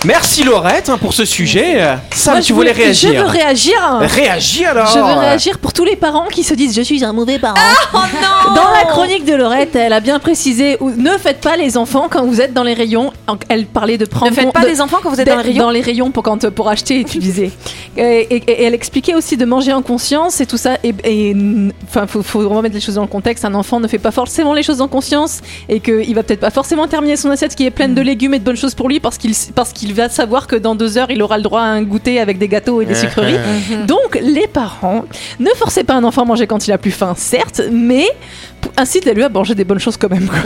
Merci 0.05 0.43
Laurette 0.43 0.89
hein, 0.89 0.97
pour 0.99 1.13
ce 1.13 1.25
sujet. 1.25 1.81
Euh, 1.81 1.95
Sam, 2.11 2.35
Moi, 2.35 2.41
tu 2.41 2.49
je 2.49 2.53
voulais 2.53 2.71
voulais- 2.73 2.83
réagir 2.85 3.11
Je 3.13 3.17
veux 3.17 3.25
réagir. 3.25 3.75
Réagis 4.01 4.65
alors 4.65 4.87
Je 4.87 4.99
veux 4.99 5.19
réagir 5.19 5.57
pour 5.57 5.73
tous 5.73 5.83
les 5.83 5.95
parents 5.95 6.27
qui 6.31 6.43
se 6.43 6.53
disent 6.53 6.75
je 6.75 6.81
suis 6.83 7.03
un 7.03 7.11
mauvais 7.11 7.39
parent. 7.39 7.55
Oh 7.93 7.97
non 7.97 8.53
Dans 8.53 8.69
la 8.71 8.85
chronique 8.85 9.25
de 9.25 9.33
Laurette, 9.33 9.75
elle 9.75 9.93
a 9.93 9.99
bien 10.01 10.19
précisé 10.19 10.77
ne 10.79 11.17
faites 11.17 11.41
pas 11.41 11.57
les 11.57 11.75
enfants 11.75 12.07
quand 12.09 12.23
vous 12.25 12.39
êtes 12.39 12.53
dans 12.53 12.61
les 12.63 12.75
rayons. 12.75 13.11
Elle 13.49 13.65
parlait 13.65 13.97
de 13.97 14.05
prendre 14.05 14.29
Ne 14.31 14.35
faites 14.35 14.53
pas 14.53 14.61
de- 14.61 14.67
des 14.67 14.79
enfants 14.81 14.97
quand 15.01 15.09
vous 15.09 15.19
êtes 15.19 15.27
dans 15.27 15.37
les 15.37 15.41
rayons 15.41 15.63
Dans 15.63 15.71
les 15.71 15.81
rayons 15.81 16.11
pour 16.11 16.21
quand 16.23 16.49
pour 16.51 16.69
acheter, 16.69 17.03
tu 17.03 17.17
disais. 17.17 17.49
Et, 17.97 18.27
et- 18.29 18.35
et 18.51 18.63
elle 18.63 18.73
expliquait 18.73 19.15
aussi 19.15 19.37
de 19.37 19.45
manger 19.45 19.71
en 19.71 19.81
conscience 19.81 20.41
et 20.41 20.45
tout 20.45 20.57
ça. 20.57 20.77
Et 20.83 20.93
et- 21.05 21.33
enfin, 21.87 22.05
faut, 22.07 22.21
faut 22.21 22.47
remettre 22.49 22.75
les 22.75 22.81
choses 22.81 22.95
dans 22.95 23.01
le 23.03 23.07
contexte. 23.07 23.45
Un 23.45 23.53
enfant 23.55 23.79
ne 23.79 23.87
fait 23.87 23.99
pas 23.99 24.11
forcément 24.11 24.53
les 24.53 24.63
choses 24.63 24.81
en 24.81 24.89
conscience 24.89 25.39
et 25.69 25.79
qu'il 25.79 26.13
va 26.13 26.21
peut-être 26.23 26.41
pas 26.41 26.49
forcément 26.51 26.87
terminer 26.89 27.15
son 27.15 27.29
assiette 27.31 27.55
qui 27.55 27.65
est 27.65 27.71
pleine 27.71 27.95
de 27.95 28.01
légumes 28.01 28.33
et 28.33 28.39
de 28.39 28.43
bonnes 28.43 28.57
choses 28.57 28.75
pour 28.75 28.89
lui 28.89 28.99
parce 28.99 29.17
qu'il 29.17 29.33
parce 29.55 29.71
qu'il 29.71 29.93
va 29.95 30.09
savoir 30.09 30.47
que 30.47 30.55
dans 30.55 30.75
deux 30.75 30.97
heures 30.97 31.09
il 31.09 31.21
aura 31.21 31.37
le 31.37 31.43
droit 31.43 31.61
à 31.61 31.65
un 31.65 31.81
goûter 31.81 32.19
avec 32.19 32.37
des 32.37 32.47
gâteaux 32.47 32.81
et 32.81 32.85
des 32.85 32.95
sucreries. 32.95 33.39
Donc 33.87 34.19
les 34.21 34.47
parents, 34.47 35.05
ne 35.39 35.49
forcez 35.55 35.83
pas 35.83 35.95
un 35.95 36.03
enfant 36.03 36.23
à 36.23 36.25
manger 36.25 36.47
quand 36.47 36.67
il 36.67 36.71
a 36.71 36.77
plus 36.77 36.91
faim, 36.91 37.13
certes, 37.17 37.61
mais 37.71 38.05
incitez-le 38.77 39.25
à 39.25 39.29
manger 39.29 39.55
des 39.55 39.63
bonnes 39.63 39.79
choses 39.79 39.97
quand 39.97 40.09
même. 40.09 40.27
quoi. 40.27 40.39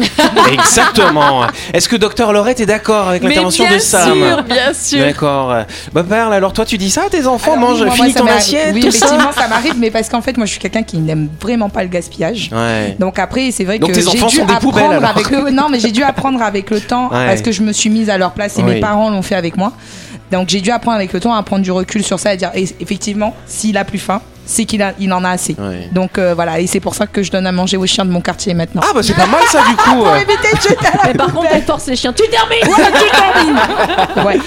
Exactement. 0.54 1.44
Est-ce 1.74 1.88
que 1.90 1.96
docteur 1.96 2.32
Laurette 2.34 2.60
est 2.60 2.66
d'accord 2.66 3.10
avec 3.10 3.24
l'intervention 3.24 3.66
de 3.72 3.78
Sam 3.80 4.44
bien 4.48 4.74
sûr. 4.74 5.00
D'accord. 5.00 5.54
Bah 5.94 6.04
Perle, 6.04 6.34
alors 6.34 6.54
toi 6.54 6.66
tu 6.66 6.78
dis 6.78 6.90
ça 6.90 7.04
à 7.06 7.10
tes 7.10 7.26
enfants 7.28 7.54
Alors, 7.54 7.70
Mange, 7.70 7.80
oui, 7.82 7.86
moi, 7.88 7.96
finis 7.96 8.08
moi, 8.10 8.14
ça 8.14 8.20
ton 8.22 8.28
assiette, 8.28 8.72
Oui, 8.74 8.82
tout 8.82 8.88
effectivement, 8.88 9.32
ça 9.32 9.48
m'arrive, 9.48 9.76
mais 9.78 9.92
parce 9.92 10.10
qu'en 10.10 10.22
fait, 10.22 10.38
moi, 10.38 10.46
je 10.46 10.52
suis 10.52 10.60
quelqu'un 10.60 10.84
qui 10.84 10.98
n'aime 10.98 11.30
vraiment 11.42 11.70
pas 11.70 11.84
le 11.84 11.90
gaspillage. 11.90 12.50
Ouais. 12.52 12.96
Donc 13.00 13.20
après, 13.20 13.52
c'est 13.52 13.64
vrai 13.64 13.80
Donc 13.80 13.90
que 13.92 13.96
tes 13.96 14.02
j'ai 14.02 14.08
enfants 14.10 14.28
dû 14.28 14.36
sont 14.38 14.46
des 14.46 14.54
apprendre 14.54 14.74
poubelles, 14.74 14.92
alors. 14.98 15.10
avec 15.10 15.30
le 15.30 15.50
non, 15.52 15.70
mais 15.70 15.80
j'ai 15.80 15.92
dû 15.92 16.04
apprendre 16.04 16.42
avec 16.42 16.70
le 16.70 16.80
temps 16.80 17.10
Ouais. 17.10 17.28
parce 17.28 17.42
que 17.42 17.52
je 17.52 17.62
me 17.62 17.72
suis 17.74 17.90
mise 17.90 18.10
à 18.10 18.18
leur 18.18 18.32
place 18.32 18.58
et 18.58 18.64
Oui. 18.64 18.76
mes 18.76 18.80
parents 18.80 19.10
l'ont 19.10 19.22
fait 19.22 19.36
avec 19.36 19.58
moi. 19.58 19.74
Donc 20.32 20.50
j'ai 20.50 20.62
dû 20.62 20.70
apprendre 20.70 20.98
avec 20.98 21.12
le 21.14 21.20
temps 21.20 21.34
à 21.34 21.42
prendre 21.44 21.64
du 21.64 21.72
recul 21.72 22.04
sur 22.04 22.20
ça 22.20 22.34
et 22.34 22.38
dire 22.38 22.52
effectivement, 22.54 23.36
s'il 23.48 23.78
a 23.78 23.84
plus 23.84 23.98
faim, 23.98 24.22
c'est 24.50 24.66
qu'il 24.66 24.82
a, 24.82 24.94
il 25.00 25.14
en 25.14 25.24
a 25.24 25.30
assez. 25.30 25.56
Ouais. 25.60 25.88
Donc 25.92 26.18
euh, 26.18 26.34
voilà, 26.34 26.60
et 26.60 26.66
c'est 26.68 26.80
pour 26.80 26.96
ça 26.96 27.06
que 27.08 27.22
je 27.24 27.32
donne 27.32 27.46
à 27.46 27.52
manger 27.52 27.78
aux 27.78 27.86
chiens 27.86 28.04
de 28.06 28.10
mon 28.12 28.20
quartier 28.22 28.54
maintenant. 28.56 28.82
Ah 28.84 28.92
bah 28.94 29.02
c'est 29.04 29.14
pas 29.14 29.28
mal 29.28 29.42
ça 29.52 29.62
du 29.70 29.76
coup. 29.76 30.00
Pour 30.04 30.16
éviter 30.16 30.52
de 30.56 30.62
jeter 30.62 30.88
à 30.88 30.98
la 30.98 31.04
Mais 31.08 31.14
par 31.14 31.32
contre, 31.34 31.48
elle 31.52 31.64
force 31.64 31.86
les 31.88 31.96
chiens. 31.96 32.12
Tu 32.14 32.24
termines 32.30 33.56
Ouais. 34.26 34.40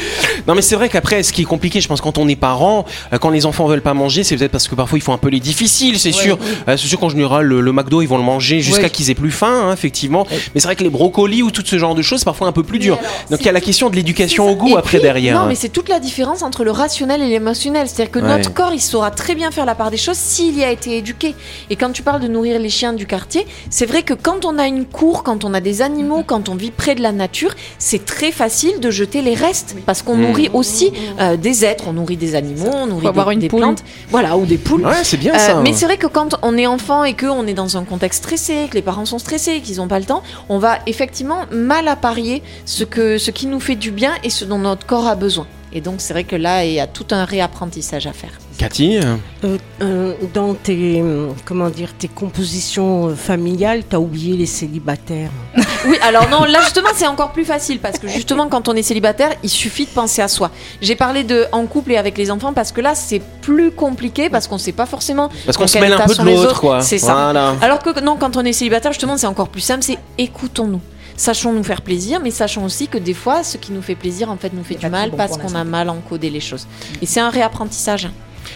Non 0.46 0.54
mais 0.54 0.62
c'est 0.62 0.74
vrai 0.76 0.88
qu'après 0.88 1.22
ce 1.22 1.32
qui 1.32 1.42
est 1.42 1.46
compliqué 1.46 1.80
je 1.80 1.88
pense 1.88 2.00
quand 2.00 2.18
on 2.18 2.26
est 2.28 2.36
parent 2.36 2.84
euh, 3.12 3.18
quand 3.18 3.30
les 3.30 3.46
enfants 3.46 3.66
veulent 3.66 3.80
pas 3.82 3.94
manger 3.94 4.24
c'est 4.24 4.36
peut-être 4.36 4.50
parce 4.50 4.66
que 4.68 4.74
parfois 4.74 4.98
ils 4.98 5.02
font 5.02 5.12
un 5.12 5.18
peu 5.18 5.28
les 5.28 5.40
difficiles 5.40 5.98
c'est 5.98 6.12
sûr 6.12 6.38
Euh, 6.68 6.76
c'est 6.76 6.88
sûr 6.88 6.98
qu'en 6.98 7.08
général 7.08 7.46
le, 7.46 7.60
le 7.60 7.72
McDo 7.72 8.02
ils 8.02 8.08
vont 8.08 8.18
le 8.18 8.24
manger 8.24 8.60
jusqu'à 8.60 8.88
qu'ils 8.88 9.10
aient 9.10 9.14
plus 9.14 9.30
faim 9.30 9.68
hein, 9.68 9.72
effectivement 9.72 10.26
mais 10.54 10.60
c'est 10.60 10.66
vrai 10.68 10.76
que 10.76 10.82
les 10.82 10.90
brocolis 10.90 11.42
ou 11.42 11.50
tout 11.50 11.62
ce 11.64 11.78
genre 11.78 11.94
de 11.94 12.02
choses 12.02 12.20
c'est 12.20 12.24
parfois 12.24 12.48
un 12.48 12.52
peu 12.52 12.62
plus 12.64 12.78
dur 12.78 12.98
donc 13.30 13.40
il 13.40 13.46
y 13.46 13.48
a 13.48 13.52
la 13.52 13.60
question 13.60 13.88
de 13.90 13.96
l'éducation 13.96 14.50
au 14.50 14.56
goût 14.56 14.70
Et 14.70 14.76
après 14.76 14.98
puis, 14.98 15.02
derrière 15.06 15.40
Non, 15.40 15.46
mais 15.46 15.54
c'est 15.54 15.68
toute 15.68 15.88
la 15.88 16.00
différence 16.00 16.42
entre 16.42 16.64
le 16.64 16.70
rationnel 16.70 17.22
et 17.22 17.28
l'émotionnel. 17.28 17.88
C'est-à-dire 17.88 18.10
que 18.12 18.18
Ouais. 18.18 18.28
notre 18.36 18.52
corps, 18.54 18.72
il 18.72 18.80
saura 18.80 19.10
très 19.10 19.34
bien 19.34 19.50
faire 19.50 19.64
la 19.66 19.74
part 19.74 19.90
des 19.92 19.96
choses 19.96 20.16
s'il 20.16 20.58
y 20.58 20.64
a 20.64 20.70
été 20.72 20.96
éduqué. 20.96 21.36
Et 21.70 21.76
quand 21.76 21.92
tu 21.92 22.02
parles 22.02 22.20
de 22.20 22.26
nourrir 22.26 22.58
les 22.58 22.68
chiens 22.70 22.92
du 22.94 23.06
quartier, 23.06 23.46
c'est 23.70 23.86
vrai 23.86 24.02
que 24.02 24.14
quand 24.14 24.44
on 24.44 24.58
a 24.58 24.66
une 24.66 24.86
cour, 24.86 25.22
quand 25.22 25.44
on 25.44 25.54
a 25.54 25.60
des 25.60 25.82
animaux, 25.82 26.24
quand 26.26 26.48
on 26.48 26.56
vit 26.56 26.72
près 26.72 26.96
de 26.96 27.02
la 27.02 27.12
nature, 27.12 27.54
c'est 27.78 28.04
très 28.04 28.32
facile 28.32 28.80
de 28.80 28.90
jeter 28.90 29.22
les 29.22 29.34
restes 29.34 29.76
parce 29.86 30.02
qu'on 30.02 30.16
nourrit 30.16 30.50
aussi 30.54 30.92
euh, 31.20 31.36
des 31.36 31.64
êtres. 31.64 31.84
On 31.86 31.92
nourrit 31.92 32.16
des 32.16 32.34
animaux, 32.34 32.70
on 32.74 32.86
nourrit 32.86 33.06
avoir 33.06 33.28
des, 33.28 33.34
une 33.34 33.40
des 33.40 33.48
poule. 33.48 33.60
plantes, 33.60 33.84
voilà, 34.10 34.36
ou 34.36 34.46
des 34.46 34.58
poules. 34.58 34.84
ouais 34.84 35.04
c'est 35.04 35.18
bien 35.18 35.34
Euh, 35.34 35.38
ça 35.38 35.60
mais 35.62 35.72
c'est 35.74 35.84
vrai 35.84 35.98
que 35.98 36.06
quand 36.08 36.34
on 36.42 36.56
est 36.56 36.66
enfant 36.66 37.04
et 37.04 37.14
qu'on 37.14 37.46
est 37.46 37.54
dans 37.54 37.76
un 37.76 37.84
contexte 37.84 38.24
stressé, 38.24 38.66
que 38.70 38.74
les 38.74 38.82
parents 38.82 39.04
sont 39.04 39.18
stressés, 39.18 39.60
qu'ils 39.60 39.76
n'ont 39.76 39.88
pas 39.88 39.98
le 39.98 40.04
temps, 40.06 40.22
on 40.48 40.58
va 40.58 40.78
effectivement 40.86 41.40
mal 41.52 41.86
apparier 41.86 42.42
ce, 42.64 42.84
que, 42.84 43.18
ce 43.18 43.30
qui 43.30 43.46
nous 43.46 43.60
fait 43.60 43.76
du 43.76 43.90
bien 43.90 44.12
et 44.24 44.30
ce 44.30 44.44
dont 44.44 44.58
notre 44.58 44.86
corps 44.86 45.06
a 45.06 45.14
besoin. 45.14 45.46
Et 45.72 45.80
donc 45.80 45.96
c'est 46.00 46.12
vrai 46.12 46.24
que 46.24 46.36
là, 46.36 46.64
il 46.64 46.72
y 46.72 46.80
a 46.80 46.86
tout 46.86 47.06
un 47.10 47.24
réapprentissage 47.24 48.06
à 48.06 48.12
faire. 48.12 48.32
Cathy 48.58 48.98
euh, 48.98 49.16
Euh, 49.44 49.58
euh, 49.80 50.14
dans 50.34 50.54
tes, 50.54 51.02
comment 51.44 51.70
dire, 51.70 51.94
tes 51.98 52.08
compositions 52.08 53.14
familiales, 53.16 53.82
t'as 53.88 53.98
oublié 53.98 54.36
les 54.36 54.46
célibataires. 54.46 55.30
Oui, 55.84 55.98
alors 56.00 56.28
non, 56.30 56.44
là 56.44 56.60
justement 56.60 56.90
c'est 56.94 57.08
encore 57.08 57.32
plus 57.32 57.44
facile 57.44 57.80
parce 57.80 57.98
que 57.98 58.06
justement 58.06 58.46
quand 58.46 58.68
on 58.68 58.74
est 58.74 58.84
célibataire, 58.84 59.32
il 59.42 59.50
suffit 59.50 59.84
de 59.84 59.90
penser 59.90 60.22
à 60.22 60.28
soi. 60.28 60.52
J'ai 60.80 60.94
parlé 60.94 61.24
de 61.24 61.46
en 61.50 61.66
couple 61.66 61.90
et 61.90 61.96
avec 61.96 62.16
les 62.16 62.30
enfants 62.30 62.52
parce 62.52 62.70
que 62.70 62.80
là 62.80 62.94
c'est 62.94 63.20
plus 63.40 63.72
compliqué 63.72 64.30
parce 64.30 64.46
qu'on 64.46 64.58
sait 64.58 64.70
pas 64.70 64.86
forcément 64.86 65.28
parce 65.44 65.58
qu'on 65.58 65.66
se 65.66 65.78
mêle 65.78 65.92
un 65.94 66.06
peu 66.06 66.14
de 66.14 66.22
les 66.22 66.36
l'autre 66.36 66.50
autres. 66.50 66.60
quoi 66.60 66.80
C'est 66.82 66.98
ça. 66.98 67.14
voilà 67.14 67.56
Alors 67.62 67.80
que 67.80 67.98
non, 67.98 68.16
quand 68.16 68.36
on 68.36 68.44
est 68.44 68.52
célibataire, 68.52 68.92
justement, 68.92 69.16
c'est 69.16 69.26
encore 69.26 69.48
plus 69.48 69.60
simple, 69.60 69.82
c'est 69.82 69.98
écoutons-nous. 70.18 70.80
Sachons 71.22 71.52
nous 71.52 71.62
faire 71.62 71.82
plaisir, 71.82 72.18
mais 72.18 72.32
sachons 72.32 72.64
aussi 72.64 72.88
que 72.88 72.98
des 72.98 73.14
fois, 73.14 73.44
ce 73.44 73.56
qui 73.56 73.70
nous 73.70 73.80
fait 73.80 73.94
plaisir, 73.94 74.28
en 74.28 74.36
fait, 74.36 74.52
nous 74.52 74.64
fait 74.64 74.74
du 74.74 74.88
mal 74.88 75.12
bon 75.12 75.16
parce 75.16 75.38
qu'on 75.38 75.54
a 75.54 75.62
mal 75.62 75.88
encodé 75.88 76.30
les 76.30 76.40
choses. 76.40 76.66
Et 77.00 77.06
c'est 77.06 77.20
un 77.20 77.30
réapprentissage. 77.30 78.08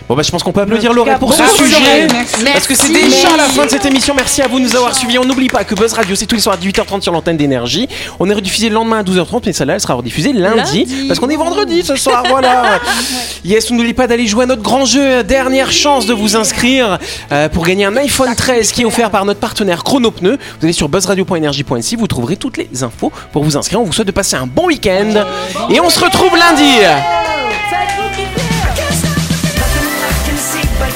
Bon 0.08 0.14
bah 0.14 0.22
je 0.22 0.30
pense 0.30 0.42
qu'on 0.42 0.52
peut 0.52 0.60
applaudir 0.60 0.92
cas, 1.04 1.18
pour 1.18 1.32
ce 1.32 1.42
sujet 1.48 2.06
Merci. 2.12 2.44
Parce 2.44 2.66
que 2.66 2.74
c'est 2.74 2.92
déjà 2.92 3.36
la 3.36 3.44
fin 3.44 3.64
de 3.66 3.70
cette 3.70 3.86
émission. 3.86 4.14
Merci 4.14 4.42
à 4.42 4.48
vous 4.48 4.58
de 4.58 4.64
nous 4.64 4.76
avoir 4.76 4.94
suivis. 4.96 5.18
On 5.18 5.24
n'oublie 5.24 5.48
pas 5.48 5.64
que 5.64 5.74
Buzz 5.74 5.92
Radio, 5.92 6.14
c'est 6.14 6.26
tous 6.26 6.34
les 6.34 6.40
soirs 6.40 6.56
à 6.56 6.64
18h30 6.64 7.02
sur 7.02 7.12
l'antenne 7.12 7.36
d'énergie. 7.36 7.88
On 8.18 8.28
est 8.28 8.34
rediffusé 8.34 8.68
le 8.68 8.74
lendemain 8.74 8.98
à 8.98 9.02
12h30, 9.02 9.42
mais 9.46 9.52
celle-là, 9.52 9.74
elle 9.74 9.80
sera 9.80 9.94
rediffusée 9.94 10.32
lundi. 10.32 10.84
Lundi. 10.84 11.04
Parce 11.08 11.20
qu'on 11.20 11.28
est 11.28 11.36
vendredi 11.36 11.82
ce 11.82 11.96
soir, 11.96 12.24
voilà. 12.28 12.80
yes, 13.44 13.70
on 13.70 13.74
n'oublie 13.74 13.94
pas 13.94 14.06
d'aller 14.06 14.26
jouer 14.26 14.44
à 14.44 14.46
notre 14.46 14.62
grand 14.62 14.84
jeu. 14.84 15.22
Dernière 15.22 15.72
chance 15.72 16.06
de 16.06 16.14
vous 16.14 16.36
inscrire 16.36 16.98
euh, 17.32 17.48
pour 17.48 17.64
gagner 17.64 17.84
un 17.84 17.96
iPhone 17.96 18.34
13 18.34 18.72
qui 18.72 18.82
est 18.82 18.84
offert 18.84 19.10
par 19.10 19.24
notre 19.24 19.40
partenaire 19.40 19.84
Chronopneu. 19.84 20.38
Vous 20.60 20.64
allez 20.64 20.72
sur 20.72 20.88
buzzradio.energie.nc, 20.88 21.96
vous 21.96 22.06
trouverez 22.06 22.36
toutes 22.36 22.56
les 22.56 22.82
infos 22.82 23.12
pour 23.32 23.44
vous 23.44 23.56
inscrire. 23.56 23.80
On 23.80 23.84
vous 23.84 23.92
souhaite 23.92 24.06
de 24.06 24.12
passer 24.12 24.36
un 24.36 24.46
bon 24.46 24.66
week-end. 24.66 25.24
Et 25.70 25.80
on 25.80 25.90
se 25.90 26.00
retrouve 26.00 26.36
lundi. 26.36 27.35